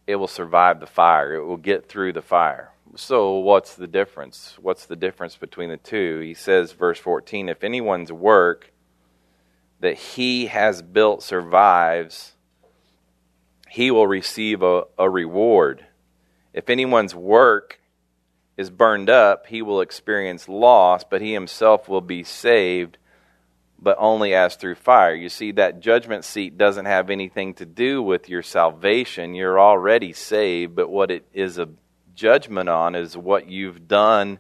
it 0.08 0.16
will 0.16 0.28
survive 0.28 0.80
the 0.80 0.88
fire. 0.88 1.36
It 1.36 1.46
will 1.46 1.58
get 1.58 1.90
through 1.90 2.14
the 2.14 2.22
fire. 2.22 2.72
So, 2.96 3.40
what's 3.40 3.76
the 3.76 3.88
difference? 3.88 4.56
What's 4.62 4.86
the 4.86 4.96
difference 4.96 5.36
between 5.36 5.70
the 5.70 5.78
two? 5.78 6.20
He 6.20 6.34
says, 6.34 6.72
verse 6.72 7.00
14, 7.00 7.50
if 7.50 7.64
anyone's 7.64 8.12
work 8.12 8.72
that 9.82 9.98
he 9.98 10.46
has 10.46 10.82
built 10.82 11.22
survives, 11.22 12.34
he 13.70 13.92
will 13.92 14.08
receive 14.08 14.62
a, 14.62 14.84
a 14.98 15.10
reward. 15.10 15.86
If 16.54 16.70
anyone's 16.70 17.14
work 17.14 17.82
is 18.56 18.70
burned 18.70 19.10
up, 19.10 19.48
he 19.48 19.62
will 19.62 19.82
experience 19.82 20.48
loss, 20.48 21.04
but 21.04 21.22
he 21.22 21.34
himself 21.34 21.90
will 21.90 22.02
be 22.02 22.24
saved, 22.24 22.98
but 23.78 23.98
only 24.00 24.34
as 24.34 24.56
through 24.56 24.76
fire. 24.76 25.14
You 25.14 25.28
see, 25.28 25.52
that 25.54 25.82
judgment 25.82 26.24
seat 26.24 26.58
doesn't 26.58 26.86
have 26.86 27.10
anything 27.10 27.54
to 27.56 27.66
do 27.66 28.02
with 28.02 28.30
your 28.30 28.44
salvation. 28.44 29.36
You're 29.36 29.60
already 29.60 30.14
saved, 30.14 30.76
but 30.76 30.90
what 30.90 31.12
it 31.12 31.28
is 31.34 31.58
a 31.58 31.68
judgment 32.16 32.70
on 32.70 32.96
is 32.96 33.16
what 33.16 33.48
you've 33.48 33.88
done 33.88 34.40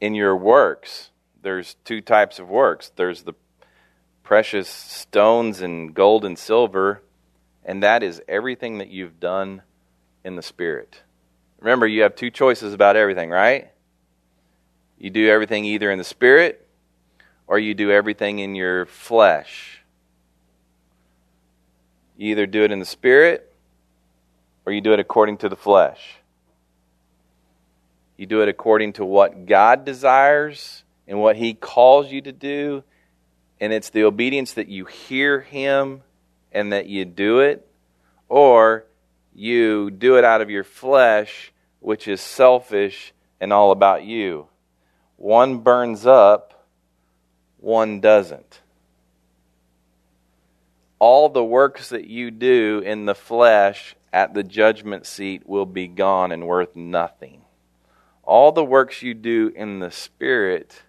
in 0.00 0.14
your 0.14 0.36
works. 0.36 1.10
There's 1.42 1.76
two 1.84 2.00
types 2.00 2.38
of 2.38 2.48
works 2.48 2.90
there's 2.96 3.22
the 3.22 3.34
precious 4.22 4.68
stones 4.68 5.60
and 5.60 5.94
gold 5.94 6.24
and 6.24 6.36
silver 6.36 7.02
and 7.66 7.82
that 7.82 8.02
is 8.02 8.22
everything 8.28 8.78
that 8.78 8.88
you've 8.88 9.18
done 9.18 9.60
in 10.24 10.36
the 10.36 10.42
Spirit. 10.42 11.02
Remember, 11.58 11.86
you 11.86 12.02
have 12.02 12.14
two 12.14 12.30
choices 12.30 12.72
about 12.72 12.96
everything, 12.96 13.28
right? 13.28 13.72
You 14.98 15.10
do 15.10 15.28
everything 15.28 15.64
either 15.64 15.90
in 15.90 15.98
the 15.98 16.04
Spirit 16.04 16.66
or 17.48 17.58
you 17.58 17.74
do 17.74 17.90
everything 17.90 18.38
in 18.38 18.54
your 18.54 18.86
flesh. 18.86 19.80
You 22.16 22.30
either 22.30 22.46
do 22.46 22.62
it 22.62 22.70
in 22.70 22.78
the 22.78 22.86
Spirit 22.86 23.52
or 24.64 24.72
you 24.72 24.80
do 24.80 24.92
it 24.92 25.00
according 25.00 25.38
to 25.38 25.48
the 25.48 25.56
flesh. 25.56 26.18
You 28.16 28.26
do 28.26 28.42
it 28.42 28.48
according 28.48 28.94
to 28.94 29.04
what 29.04 29.46
God 29.46 29.84
desires 29.84 30.84
and 31.06 31.20
what 31.20 31.36
He 31.36 31.54
calls 31.54 32.10
you 32.10 32.20
to 32.22 32.32
do, 32.32 32.82
and 33.60 33.72
it's 33.72 33.90
the 33.90 34.04
obedience 34.04 34.54
that 34.54 34.68
you 34.68 34.84
hear 34.86 35.40
Him 35.40 36.02
and 36.52 36.72
that 36.72 36.86
you 36.86 37.04
do 37.04 37.40
it, 37.40 37.68
or 38.28 38.86
you 39.34 39.90
do 39.90 40.16
it 40.16 40.24
out 40.24 40.40
of 40.40 40.50
your 40.50 40.64
flesh, 40.64 41.52
which 41.80 42.08
is 42.08 42.20
selfish 42.20 43.12
and 43.40 43.52
all 43.52 43.70
about 43.70 44.04
you. 44.04 44.46
One 45.16 45.58
burns 45.58 46.06
up, 46.06 46.66
one 47.58 48.00
doesn't. 48.00 48.60
All 50.98 51.28
the 51.28 51.44
works 51.44 51.90
that 51.90 52.06
you 52.06 52.30
do 52.30 52.82
in 52.84 53.04
the 53.04 53.14
flesh 53.14 53.94
at 54.12 54.32
the 54.32 54.42
judgment 54.42 55.04
seat 55.04 55.46
will 55.46 55.66
be 55.66 55.88
gone 55.88 56.32
and 56.32 56.46
worth 56.46 56.74
nothing. 56.74 57.42
All 58.26 58.50
the 58.50 58.64
works 58.64 59.02
you 59.02 59.14
do 59.14 59.52
in 59.54 59.78
the 59.78 59.90
Spirit, 59.90 60.82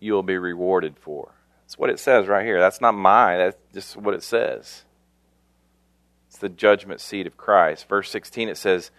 you 0.00 0.12
will 0.12 0.24
be 0.24 0.36
rewarded 0.36 0.96
for. 0.98 1.32
That's 1.62 1.78
what 1.78 1.90
it 1.90 2.00
says 2.00 2.26
right 2.26 2.44
here. 2.44 2.60
That's 2.60 2.80
not 2.80 2.92
mine, 2.92 3.38
that's 3.38 3.56
just 3.72 3.96
what 3.96 4.14
it 4.14 4.22
says. 4.22 4.84
It's 6.28 6.38
the 6.38 6.48
judgment 6.48 7.00
seat 7.00 7.26
of 7.26 7.36
Christ. 7.36 7.88
Verse 7.88 8.10
16, 8.10 8.48
it 8.48 8.56
says, 8.56 8.90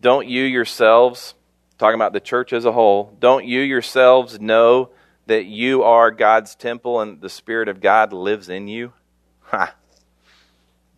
Don't 0.00 0.26
you 0.26 0.42
yourselves, 0.42 1.34
talking 1.78 1.94
about 1.94 2.12
the 2.12 2.20
church 2.20 2.52
as 2.52 2.64
a 2.64 2.72
whole, 2.72 3.16
don't 3.20 3.44
you 3.44 3.60
yourselves 3.60 4.40
know 4.40 4.90
that 5.26 5.44
you 5.44 5.84
are 5.84 6.10
God's 6.10 6.54
temple 6.54 7.00
and 7.00 7.20
the 7.20 7.28
Spirit 7.28 7.68
of 7.68 7.80
God 7.80 8.12
lives 8.12 8.48
in 8.48 8.66
you? 8.66 8.92
Ha! 9.42 9.74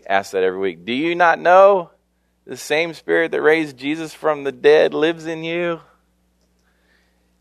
Ask 0.07 0.33
that 0.33 0.43
every 0.43 0.59
week. 0.59 0.85
Do 0.85 0.93
you 0.93 1.15
not 1.15 1.39
know 1.39 1.91
the 2.47 2.57
same 2.57 2.95
Spirit 2.95 3.33
that 3.33 3.43
raised 3.43 3.77
Jesus 3.77 4.15
from 4.15 4.45
the 4.45 4.53
dead 4.53 4.95
lives 4.95 5.27
in 5.27 5.45
you? 5.45 5.81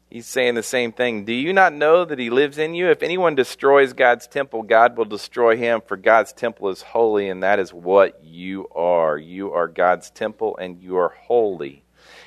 He's 0.09 0.25
saying 0.25 0.55
the 0.55 0.63
same 0.63 0.91
thing. 0.91 1.25
Do 1.25 1.33
you 1.33 1.53
not 1.53 1.71
know 1.71 2.03
that 2.03 2.17
He 2.17 2.31
lives 2.31 2.57
in 2.57 2.73
you? 2.73 2.89
If 2.89 3.03
anyone 3.03 3.35
destroys 3.35 3.93
God's 3.93 4.25
temple, 4.25 4.63
God 4.63 4.97
will 4.97 5.05
destroy 5.05 5.55
him, 5.55 5.81
for 5.85 5.97
God's 5.97 6.33
temple 6.33 6.69
is 6.69 6.81
holy, 6.81 7.29
and 7.29 7.43
that 7.43 7.59
is 7.59 7.71
what 7.71 8.23
you 8.23 8.67
are. 8.69 9.17
You 9.19 9.53
are 9.53 9.67
God's 9.67 10.09
temple, 10.09 10.57
and 10.57 10.81
you 10.81 10.97
are 10.97 11.09
holy. 11.09 11.83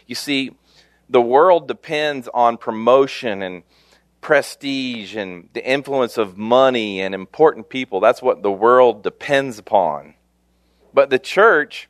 You 0.07 0.15
see, 0.15 0.53
the 1.09 1.21
world 1.21 1.67
depends 1.67 2.29
on 2.33 2.57
promotion 2.57 3.43
and 3.43 3.65
prestige 4.21 5.17
and 5.17 5.49
the 5.53 5.69
influence 5.69 6.17
of 6.17 6.39
money 6.39 7.01
and 7.01 7.17
important 7.17 7.69
people. 7.69 7.99
That's 7.99 8.23
what 8.23 8.43
the 8.43 8.53
world 8.53 9.03
depends 9.03 9.59
upon. 9.59 10.15
But 10.95 11.11
the 11.11 11.19
church, 11.19 11.89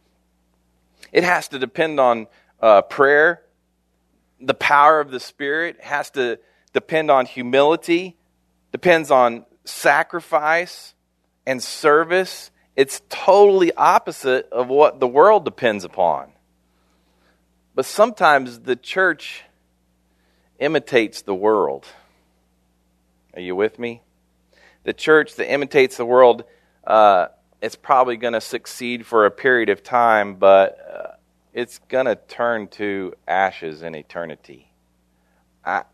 it 1.12 1.24
has 1.24 1.48
to 1.48 1.58
depend 1.58 2.00
on 2.00 2.26
uh, 2.60 2.82
prayer. 2.82 3.42
The 4.40 4.54
power 4.54 4.98
of 4.98 5.10
the 5.10 5.20
Spirit 5.20 5.80
has 5.80 6.10
to 6.12 6.38
depend 6.72 7.10
on 7.10 7.26
humility, 7.26 8.16
depends 8.72 9.10
on 9.10 9.44
sacrifice 9.64 10.94
and 11.46 11.62
service. 11.62 12.50
It's 12.74 13.02
totally 13.08 13.72
opposite 13.74 14.48
of 14.50 14.68
what 14.68 14.98
the 14.98 15.06
world 15.06 15.44
depends 15.44 15.84
upon. 15.84 16.32
But 17.74 17.84
sometimes 17.84 18.60
the 18.60 18.76
church 18.76 19.44
imitates 20.58 21.22
the 21.22 21.34
world. 21.34 21.86
Are 23.34 23.40
you 23.40 23.56
with 23.56 23.78
me? 23.78 24.02
The 24.84 24.92
church 24.92 25.36
that 25.36 25.50
imitates 25.50 25.96
the 25.96 26.04
world, 26.04 26.44
uh, 26.86 27.28
it's 27.62 27.76
probably 27.76 28.16
going 28.16 28.32
to 28.32 28.40
succeed 28.40 29.06
for 29.06 29.24
a 29.24 29.30
period 29.30 29.68
of 29.68 29.84
time, 29.84 30.34
but 30.34 30.78
uh, 30.92 31.14
it's 31.54 31.78
going 31.88 32.06
to 32.06 32.16
turn 32.16 32.66
to 32.66 33.14
ashes 33.26 33.82
in 33.82 33.94
eternity. 33.94 34.72
I, 35.64 35.84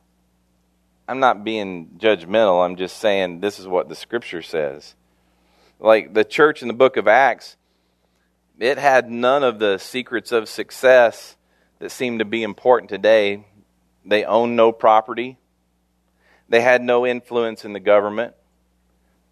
I'm 1.06 1.20
not 1.20 1.44
being 1.44 1.98
judgmental. 1.98 2.64
I'm 2.64 2.76
just 2.76 2.96
saying 2.96 3.40
this 3.40 3.58
is 3.58 3.68
what 3.68 3.90
the 3.90 3.94
scripture 3.94 4.40
says. 4.40 4.94
Like 5.78 6.14
the 6.14 6.24
church 6.24 6.62
in 6.62 6.68
the 6.68 6.74
book 6.74 6.96
of 6.96 7.06
Acts, 7.06 7.56
it 8.58 8.78
had 8.78 9.10
none 9.10 9.44
of 9.44 9.58
the 9.58 9.76
secrets 9.76 10.32
of 10.32 10.48
success 10.48 11.36
that 11.80 11.90
seem 11.90 12.18
to 12.18 12.24
be 12.24 12.42
important 12.42 12.88
today. 12.88 13.44
They 14.06 14.24
owned 14.24 14.56
no 14.56 14.72
property. 14.72 15.36
They 16.48 16.62
had 16.62 16.82
no 16.82 17.06
influence 17.06 17.66
in 17.66 17.74
the 17.74 17.80
government. 17.80 18.34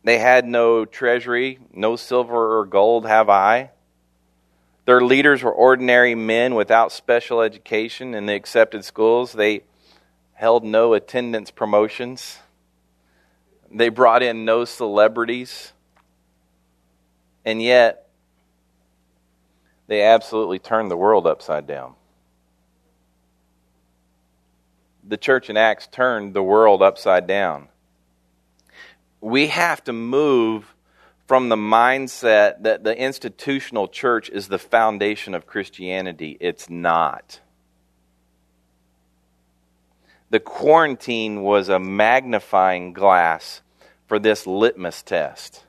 They 0.06 0.18
had 0.20 0.46
no 0.46 0.84
treasury, 0.84 1.58
no 1.72 1.96
silver 1.96 2.60
or 2.60 2.64
gold 2.64 3.06
have 3.06 3.28
I. 3.28 3.72
Their 4.84 5.00
leaders 5.00 5.42
were 5.42 5.52
ordinary 5.52 6.14
men 6.14 6.54
without 6.54 6.92
special 6.92 7.40
education 7.40 8.14
in 8.14 8.26
the 8.26 8.34
accepted 8.34 8.84
schools. 8.84 9.32
They 9.32 9.64
held 10.34 10.62
no 10.62 10.94
attendance 10.94 11.50
promotions. 11.50 12.38
They 13.68 13.88
brought 13.88 14.22
in 14.22 14.44
no 14.44 14.64
celebrities. 14.64 15.72
And 17.44 17.60
yet, 17.60 18.08
they 19.88 20.04
absolutely 20.04 20.60
turned 20.60 20.88
the 20.88 20.96
world 20.96 21.26
upside 21.26 21.66
down. 21.66 21.96
the 25.08 25.16
church 25.16 25.48
in 25.48 25.56
Acts 25.56 25.86
turned 25.86 26.34
the 26.34 26.42
world 26.42 26.82
upside 26.82 27.26
down. 27.26 27.68
We 29.20 29.48
have 29.48 29.82
to 29.84 29.92
move 29.92 30.74
from 31.26 31.48
the 31.48 31.56
mindset 31.56 32.62
that 32.62 32.84
the 32.84 32.96
institutional 32.96 33.88
church 33.88 34.30
is 34.30 34.48
the 34.48 34.58
foundation 34.58 35.34
of 35.34 35.46
Christianity. 35.46 36.36
It's 36.40 36.70
not. 36.70 37.40
The 40.30 40.40
quarantine 40.40 41.42
was 41.42 41.68
a 41.68 41.78
magnifying 41.78 42.92
glass 42.92 43.62
for 44.06 44.18
this 44.18 44.46
litmus 44.46 45.02
test. 45.02 45.64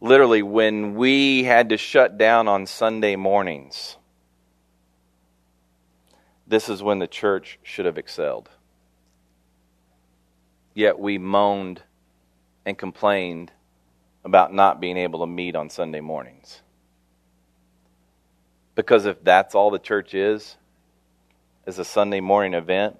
Literally, 0.00 0.42
when 0.42 0.94
we 0.94 1.44
had 1.44 1.68
to 1.70 1.76
shut 1.76 2.18
down 2.18 2.48
on 2.48 2.66
Sunday 2.66 3.16
mornings 3.16 3.96
this 6.52 6.68
is 6.68 6.82
when 6.82 6.98
the 6.98 7.06
church 7.06 7.58
should 7.62 7.86
have 7.86 7.96
excelled. 7.96 8.50
Yet 10.74 10.98
we 10.98 11.16
moaned 11.16 11.82
and 12.64 12.78
complained 12.78 13.52
about 14.24 14.52
not 14.52 14.80
being 14.80 14.96
able 14.96 15.20
to 15.20 15.26
meet 15.26 15.56
on 15.56 15.68
Sunday 15.68 16.00
mornings. 16.00 16.62
Because 18.74 19.04
if 19.04 19.22
that's 19.22 19.54
all 19.54 19.70
the 19.70 19.78
church 19.78 20.14
is, 20.14 20.56
is 21.66 21.78
a 21.78 21.84
Sunday 21.84 22.20
morning 22.20 22.54
event, 22.54 22.96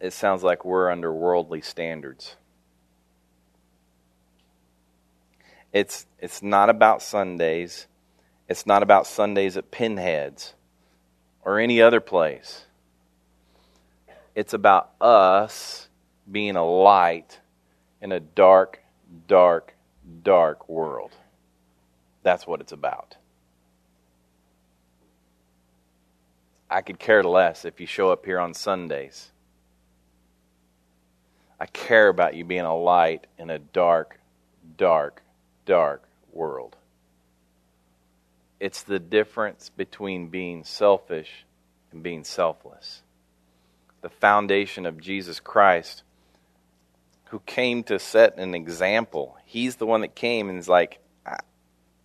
it 0.00 0.12
sounds 0.12 0.42
like 0.42 0.64
we're 0.64 0.90
under 0.90 1.12
worldly 1.12 1.60
standards. 1.60 2.36
It's, 5.72 6.06
it's 6.18 6.42
not 6.42 6.70
about 6.70 7.02
Sundays. 7.02 7.86
It's 8.48 8.64
not 8.64 8.82
about 8.82 9.06
Sundays 9.06 9.56
at 9.56 9.70
Pinheads 9.70 10.54
or 11.42 11.58
any 11.58 11.82
other 11.82 12.00
place. 12.00 12.64
It's 14.38 14.54
about 14.54 14.92
us 15.00 15.88
being 16.30 16.54
a 16.54 16.64
light 16.64 17.40
in 18.00 18.12
a 18.12 18.20
dark, 18.20 18.80
dark, 19.26 19.74
dark 20.22 20.68
world. 20.68 21.10
That's 22.22 22.46
what 22.46 22.60
it's 22.60 22.70
about. 22.70 23.16
I 26.70 26.82
could 26.82 27.00
care 27.00 27.24
less 27.24 27.64
if 27.64 27.80
you 27.80 27.86
show 27.88 28.12
up 28.12 28.24
here 28.24 28.38
on 28.38 28.54
Sundays. 28.54 29.32
I 31.58 31.66
care 31.66 32.06
about 32.06 32.36
you 32.36 32.44
being 32.44 32.60
a 32.60 32.76
light 32.76 33.26
in 33.38 33.50
a 33.50 33.58
dark, 33.58 34.20
dark, 34.76 35.20
dark 35.66 36.04
world. 36.32 36.76
It's 38.60 38.84
the 38.84 39.00
difference 39.00 39.68
between 39.68 40.28
being 40.28 40.62
selfish 40.62 41.44
and 41.90 42.04
being 42.04 42.22
selfless. 42.22 43.02
The 44.00 44.08
foundation 44.08 44.86
of 44.86 45.00
Jesus 45.00 45.40
Christ, 45.40 46.02
who 47.26 47.40
came 47.40 47.82
to 47.84 47.98
set 47.98 48.38
an 48.38 48.54
example. 48.54 49.36
He's 49.44 49.76
the 49.76 49.86
one 49.86 50.02
that 50.02 50.14
came 50.14 50.48
and 50.48 50.58
is 50.58 50.68
like, 50.68 51.00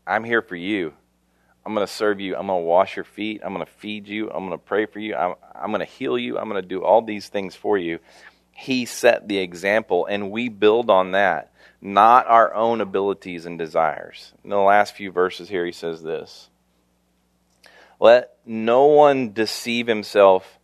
I'm 0.06 0.24
here 0.24 0.42
for 0.42 0.56
you. 0.56 0.94
I'm 1.66 1.74
going 1.74 1.88
to 1.88 1.94
serve 1.94 2.20
you. 2.20 2.36
I'm 2.36 2.48
going 2.48 2.62
to 2.62 2.68
wash 2.68 2.96
your 2.96 3.06
feet. 3.06 3.42
I'm 3.44 3.54
going 3.54 3.66
to 3.66 3.72
feed 3.72 4.08
you. 4.08 4.30
I'm 4.30 4.46
going 4.48 4.52
to 4.52 4.58
pray 4.58 4.86
for 4.86 5.00
you. 5.00 5.16
I'm, 5.16 5.36
I'm 5.56 5.70
going 5.70 5.80
to 5.80 5.86
heal 5.86 6.18
you. 6.18 6.38
I'm 6.38 6.50
going 6.50 6.62
to 6.62 6.68
do 6.68 6.84
all 6.84 7.02
these 7.02 7.30
things 7.30 7.56
for 7.56 7.78
you. 7.78 8.00
He 8.52 8.86
set 8.86 9.28
the 9.28 9.38
example, 9.38 10.06
and 10.06 10.30
we 10.30 10.50
build 10.50 10.90
on 10.90 11.12
that 11.12 11.54
not 11.84 12.26
our 12.28 12.54
own 12.54 12.80
abilities 12.80 13.46
and 13.46 13.60
desires. 13.60 14.32
In 14.44 14.50
the 14.50 14.58
last 14.58 14.96
few 14.96 15.12
verses 15.12 15.50
here, 15.50 15.66
he 15.66 15.74
says 15.74 16.02
this 16.02 16.50
Let 18.00 18.32
no 18.46 18.86
one 18.86 19.34
deceive 19.34 19.88
himself. 19.88 20.60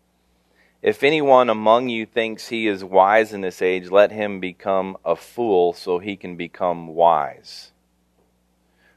If 0.81 1.03
anyone 1.03 1.49
among 1.49 1.89
you 1.89 2.05
thinks 2.05 2.47
he 2.47 2.67
is 2.67 2.83
wise 2.83 3.33
in 3.33 3.41
this 3.41 3.61
age, 3.61 3.89
let 3.89 4.11
him 4.11 4.39
become 4.39 4.95
a 5.03 5.15
fool 5.15 5.73
so 5.73 5.99
he 5.99 6.15
can 6.15 6.37
become 6.37 6.87
wise. 6.87 7.71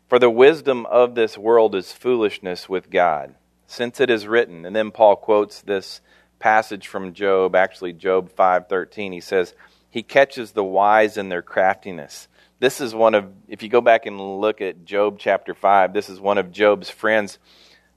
For 0.09 0.21
the 0.21 0.31
wisdom 0.31 0.87
of 0.87 1.15
this 1.15 1.37
world 1.37 1.75
is 1.75 1.93
foolishness 1.93 2.69
with 2.69 2.91
God, 2.91 3.35
since 3.67 3.99
it 4.01 4.11
is 4.11 4.29
written. 4.29 4.65
And 4.65 4.77
then 4.77 4.93
Paul 4.93 5.17
quotes 5.17 5.61
this 5.61 6.01
passage 6.39 6.87
from 6.87 7.15
Job, 7.15 7.57
actually 7.57 7.95
Job 7.95 8.31
5:13. 8.31 9.13
He 9.13 9.21
says, 9.21 9.55
he 9.91 10.03
catches 10.03 10.53
the 10.53 10.65
wise 10.65 11.17
in 11.17 11.29
their 11.29 11.43
craftiness. 11.43 12.29
This 12.61 12.81
is 12.81 12.95
one 12.95 13.15
of, 13.15 13.33
if 13.49 13.63
you 13.63 13.69
go 13.69 13.81
back 13.81 14.07
and 14.07 14.41
look 14.41 14.61
at 14.61 14.85
Job 14.85 15.19
chapter 15.19 15.53
5, 15.53 15.93
this 15.93 16.09
is 16.09 16.21
one 16.21 16.39
of 16.39 16.53
Job's 16.53 16.91
friends 16.91 17.39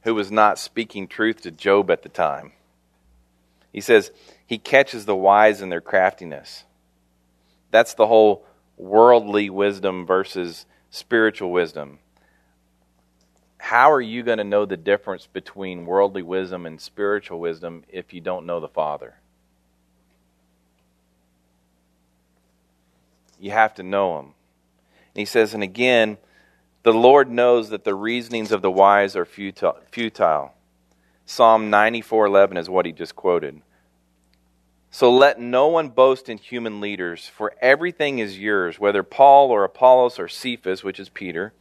who 0.01 0.15
was 0.15 0.31
not 0.31 0.57
speaking 0.57 1.07
truth 1.07 1.41
to 1.41 1.51
Job 1.51 1.91
at 1.91 2.01
the 2.01 2.09
time. 2.09 2.51
He 3.75 3.81
says, 3.81 4.09
He 4.47 4.57
catches 4.57 5.05
the 5.05 5.17
wise 5.17 5.61
in 5.61 5.67
their 5.67 5.81
craftiness. 5.81 6.63
That's 7.71 7.93
the 7.93 8.07
whole 8.07 8.45
worldly 8.77 9.49
wisdom 9.49 10.05
versus 10.05 10.65
spiritual 10.91 11.51
wisdom. 11.51 11.99
How 13.57 13.91
are 13.91 13.99
you 13.99 14.23
going 14.23 14.37
to 14.37 14.45
know 14.45 14.65
the 14.65 14.77
difference 14.77 15.27
between 15.27 15.85
worldly 15.85 16.21
wisdom 16.21 16.65
and 16.65 16.79
spiritual 16.79 17.41
wisdom 17.41 17.83
if 17.89 18.13
you 18.13 18.21
don't 18.21 18.45
know 18.45 18.61
the 18.61 18.69
Father? 18.69 19.15
You 23.41 23.51
have 23.51 23.73
to 23.73 23.83
know 23.83 24.19
Him. 24.19 24.25
And 24.27 25.19
he 25.19 25.25
says, 25.25 25.53
and 25.53 25.63
again, 25.63 26.17
the 26.83 26.93
Lord 26.93 27.29
knows 27.29 27.71
that 27.71 27.83
the 27.83 27.93
reasonings 27.93 28.53
of 28.53 28.61
the 28.61 28.71
wise 28.71 29.17
are 29.17 29.25
futile. 29.25 30.53
Psalm 31.25 31.71
94:11 31.71 32.57
is 32.57 32.69
what 32.69 32.85
he 32.85 32.91
just 32.91 33.15
quoted. 33.15 33.61
So 34.91 35.11
let 35.11 35.39
no 35.39 35.67
one 35.67 35.89
boast 35.89 36.29
in 36.29 36.37
human 36.37 36.79
leaders, 36.79 37.27
for 37.27 37.53
everything 37.61 38.19
is 38.19 38.39
yours, 38.39 38.79
whether 38.79 39.03
Paul 39.03 39.51
or 39.51 39.65
Apollos 39.65 40.19
or 40.19 40.29
Cephas, 40.29 40.83
which 40.83 40.99
is 40.99 41.09
Peter, 41.09 41.53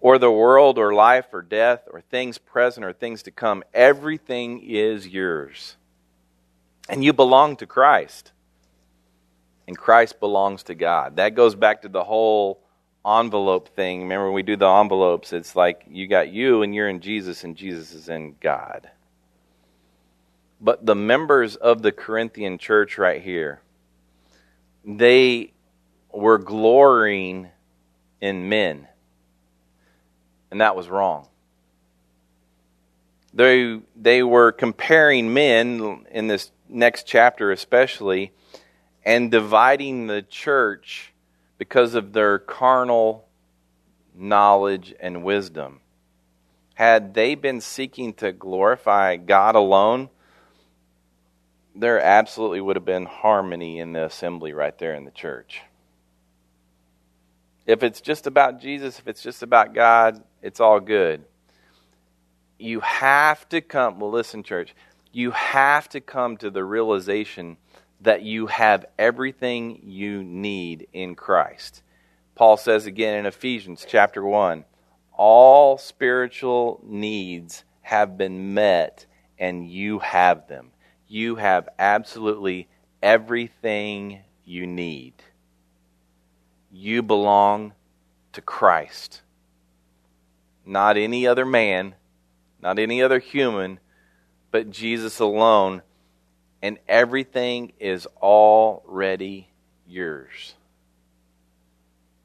or 0.00 0.18
the 0.18 0.30
world 0.30 0.78
or 0.78 0.94
life 0.94 1.26
or 1.32 1.42
death 1.42 1.88
or 1.92 2.00
things 2.00 2.38
present 2.38 2.86
or 2.86 2.92
things 2.92 3.22
to 3.24 3.30
come, 3.30 3.62
everything 3.74 4.62
is 4.62 5.08
yours. 5.08 5.76
And 6.88 7.04
you 7.04 7.12
belong 7.12 7.56
to 7.56 7.66
Christ. 7.66 8.32
And 9.66 9.76
Christ 9.76 10.20
belongs 10.20 10.62
to 10.64 10.74
God. 10.74 11.16
That 11.16 11.34
goes 11.34 11.54
back 11.54 11.82
to 11.82 11.88
the 11.88 12.04
whole 12.04 12.63
envelope 13.06 13.68
thing. 13.74 14.02
Remember, 14.02 14.26
when 14.26 14.34
we 14.34 14.42
do 14.42 14.56
the 14.56 14.68
envelopes, 14.68 15.32
it's 15.32 15.54
like 15.54 15.84
you 15.88 16.06
got 16.06 16.30
you 16.30 16.62
and 16.62 16.74
you're 16.74 16.88
in 16.88 17.00
Jesus 17.00 17.44
and 17.44 17.56
Jesus 17.56 17.92
is 17.92 18.08
in 18.08 18.36
God. 18.40 18.90
But 20.60 20.86
the 20.86 20.94
members 20.94 21.56
of 21.56 21.82
the 21.82 21.92
Corinthian 21.92 22.58
church 22.58 22.96
right 22.96 23.20
here, 23.20 23.60
they 24.84 25.52
were 26.12 26.38
glorying 26.38 27.48
in 28.20 28.48
men. 28.48 28.88
And 30.50 30.60
that 30.60 30.76
was 30.76 30.88
wrong. 30.88 31.28
They, 33.34 33.80
they 33.96 34.22
were 34.22 34.52
comparing 34.52 35.34
men 35.34 36.06
in 36.10 36.28
this 36.28 36.52
next 36.68 37.06
chapter, 37.06 37.50
especially, 37.50 38.32
and 39.04 39.30
dividing 39.30 40.06
the 40.06 40.22
church 40.22 41.12
because 41.58 41.94
of 41.94 42.12
their 42.12 42.38
carnal 42.38 43.28
knowledge 44.14 44.94
and 45.00 45.24
wisdom. 45.24 45.80
Had 46.74 47.14
they 47.14 47.34
been 47.34 47.60
seeking 47.60 48.14
to 48.14 48.32
glorify 48.32 49.16
God 49.16 49.54
alone, 49.54 50.08
there 51.74 52.00
absolutely 52.00 52.60
would 52.60 52.76
have 52.76 52.84
been 52.84 53.06
harmony 53.06 53.78
in 53.78 53.92
the 53.92 54.04
assembly 54.04 54.52
right 54.52 54.76
there 54.78 54.94
in 54.94 55.04
the 55.04 55.10
church. 55.10 55.62
If 57.66 57.82
it's 57.82 58.00
just 58.00 58.26
about 58.26 58.60
Jesus, 58.60 58.98
if 58.98 59.08
it's 59.08 59.22
just 59.22 59.42
about 59.42 59.74
God, 59.74 60.22
it's 60.42 60.60
all 60.60 60.80
good. 60.80 61.24
You 62.58 62.80
have 62.80 63.48
to 63.48 63.60
come, 63.60 63.98
well, 63.98 64.10
listen, 64.10 64.42
church, 64.42 64.74
you 65.12 65.30
have 65.30 65.88
to 65.90 66.00
come 66.00 66.36
to 66.38 66.50
the 66.50 66.64
realization 66.64 67.56
that 68.04 68.22
you 68.22 68.46
have 68.46 68.86
everything 68.98 69.80
you 69.82 70.22
need 70.22 70.86
in 70.92 71.14
Christ. 71.14 71.82
Paul 72.34 72.56
says 72.56 72.86
again 72.86 73.18
in 73.18 73.26
Ephesians 73.26 73.84
chapter 73.88 74.24
1 74.24 74.64
all 75.16 75.78
spiritual 75.78 76.80
needs 76.84 77.64
have 77.82 78.18
been 78.18 78.54
met, 78.54 79.06
and 79.38 79.68
you 79.68 80.00
have 80.00 80.48
them. 80.48 80.72
You 81.06 81.36
have 81.36 81.68
absolutely 81.78 82.68
everything 83.02 84.20
you 84.44 84.66
need. 84.66 85.14
You 86.72 87.02
belong 87.02 87.74
to 88.32 88.40
Christ, 88.40 89.22
not 90.66 90.96
any 90.96 91.26
other 91.26 91.46
man, 91.46 91.94
not 92.60 92.80
any 92.80 93.00
other 93.00 93.20
human, 93.20 93.78
but 94.50 94.70
Jesus 94.70 95.20
alone 95.20 95.82
and 96.64 96.78
everything 96.88 97.74
is 97.78 98.08
already 98.22 99.50
yours. 99.86 100.54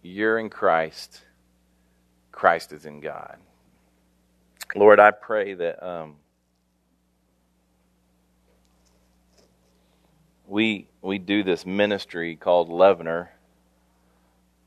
You're 0.01 0.39
in 0.39 0.49
Christ, 0.49 1.19
Christ 2.31 2.71
is 2.71 2.85
in 2.85 3.01
God. 3.01 3.35
Lord, 4.77 4.97
I 4.97 5.11
pray 5.11 5.55
that 5.55 5.85
um, 5.85 6.15
we 10.47 10.87
we 11.01 11.17
do 11.17 11.43
this 11.43 11.65
ministry 11.65 12.37
called 12.37 12.69
Leavener, 12.69 13.27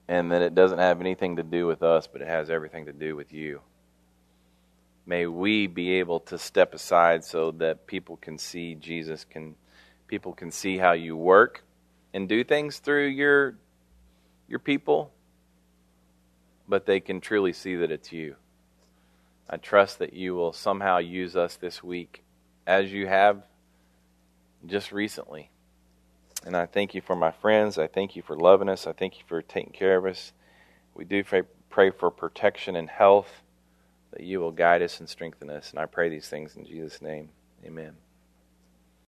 and 0.06 0.32
that 0.32 0.42
it 0.42 0.54
doesn't 0.54 0.80
have 0.80 1.00
anything 1.00 1.36
to 1.36 1.42
do 1.42 1.66
with 1.66 1.82
us, 1.82 2.06
but 2.06 2.20
it 2.20 2.28
has 2.28 2.50
everything 2.50 2.84
to 2.84 2.92
do 2.92 3.16
with 3.16 3.32
you. 3.32 3.62
May 5.06 5.26
we 5.26 5.66
be 5.66 5.92
able 5.92 6.20
to 6.20 6.36
step 6.36 6.74
aside 6.74 7.24
so 7.24 7.52
that 7.52 7.86
people 7.86 8.18
can 8.18 8.36
see 8.36 8.74
Jesus, 8.74 9.24
can 9.24 9.56
People 10.08 10.32
can 10.32 10.50
see 10.50 10.78
how 10.78 10.92
you 10.92 11.16
work 11.16 11.64
and 12.12 12.28
do 12.28 12.44
things 12.44 12.78
through 12.78 13.06
your 13.08 13.56
your 14.48 14.58
people, 14.58 15.12
but 16.68 16.84
they 16.84 17.00
can 17.00 17.20
truly 17.20 17.52
see 17.52 17.76
that 17.76 17.90
it's 17.90 18.12
you. 18.12 18.36
I 19.48 19.56
trust 19.56 19.98
that 19.98 20.12
you 20.12 20.34
will 20.34 20.52
somehow 20.52 20.98
use 20.98 21.36
us 21.36 21.56
this 21.56 21.82
week 21.82 22.22
as 22.66 22.92
you 22.92 23.06
have 23.06 23.44
just 24.66 24.92
recently. 24.92 25.50
And 26.44 26.56
I 26.56 26.66
thank 26.66 26.94
you 26.94 27.00
for 27.00 27.16
my 27.16 27.30
friends. 27.30 27.78
I 27.78 27.86
thank 27.86 28.16
you 28.16 28.22
for 28.22 28.36
loving 28.36 28.68
us. 28.68 28.86
I 28.86 28.92
thank 28.92 29.18
you 29.18 29.24
for 29.26 29.42
taking 29.42 29.72
care 29.72 29.96
of 29.96 30.06
us. 30.06 30.32
We 30.94 31.04
do 31.04 31.24
pray 31.70 31.90
for 31.90 32.10
protection 32.10 32.76
and 32.76 32.88
health, 32.88 33.42
that 34.12 34.22
you 34.22 34.40
will 34.40 34.52
guide 34.52 34.82
us 34.82 35.00
and 35.00 35.08
strengthen 35.08 35.48
us. 35.50 35.70
And 35.70 35.78
I 35.78 35.86
pray 35.86 36.08
these 36.08 36.28
things 36.28 36.56
in 36.56 36.66
Jesus' 36.66 37.00
name. 37.00 37.30
Amen. 37.64 38.01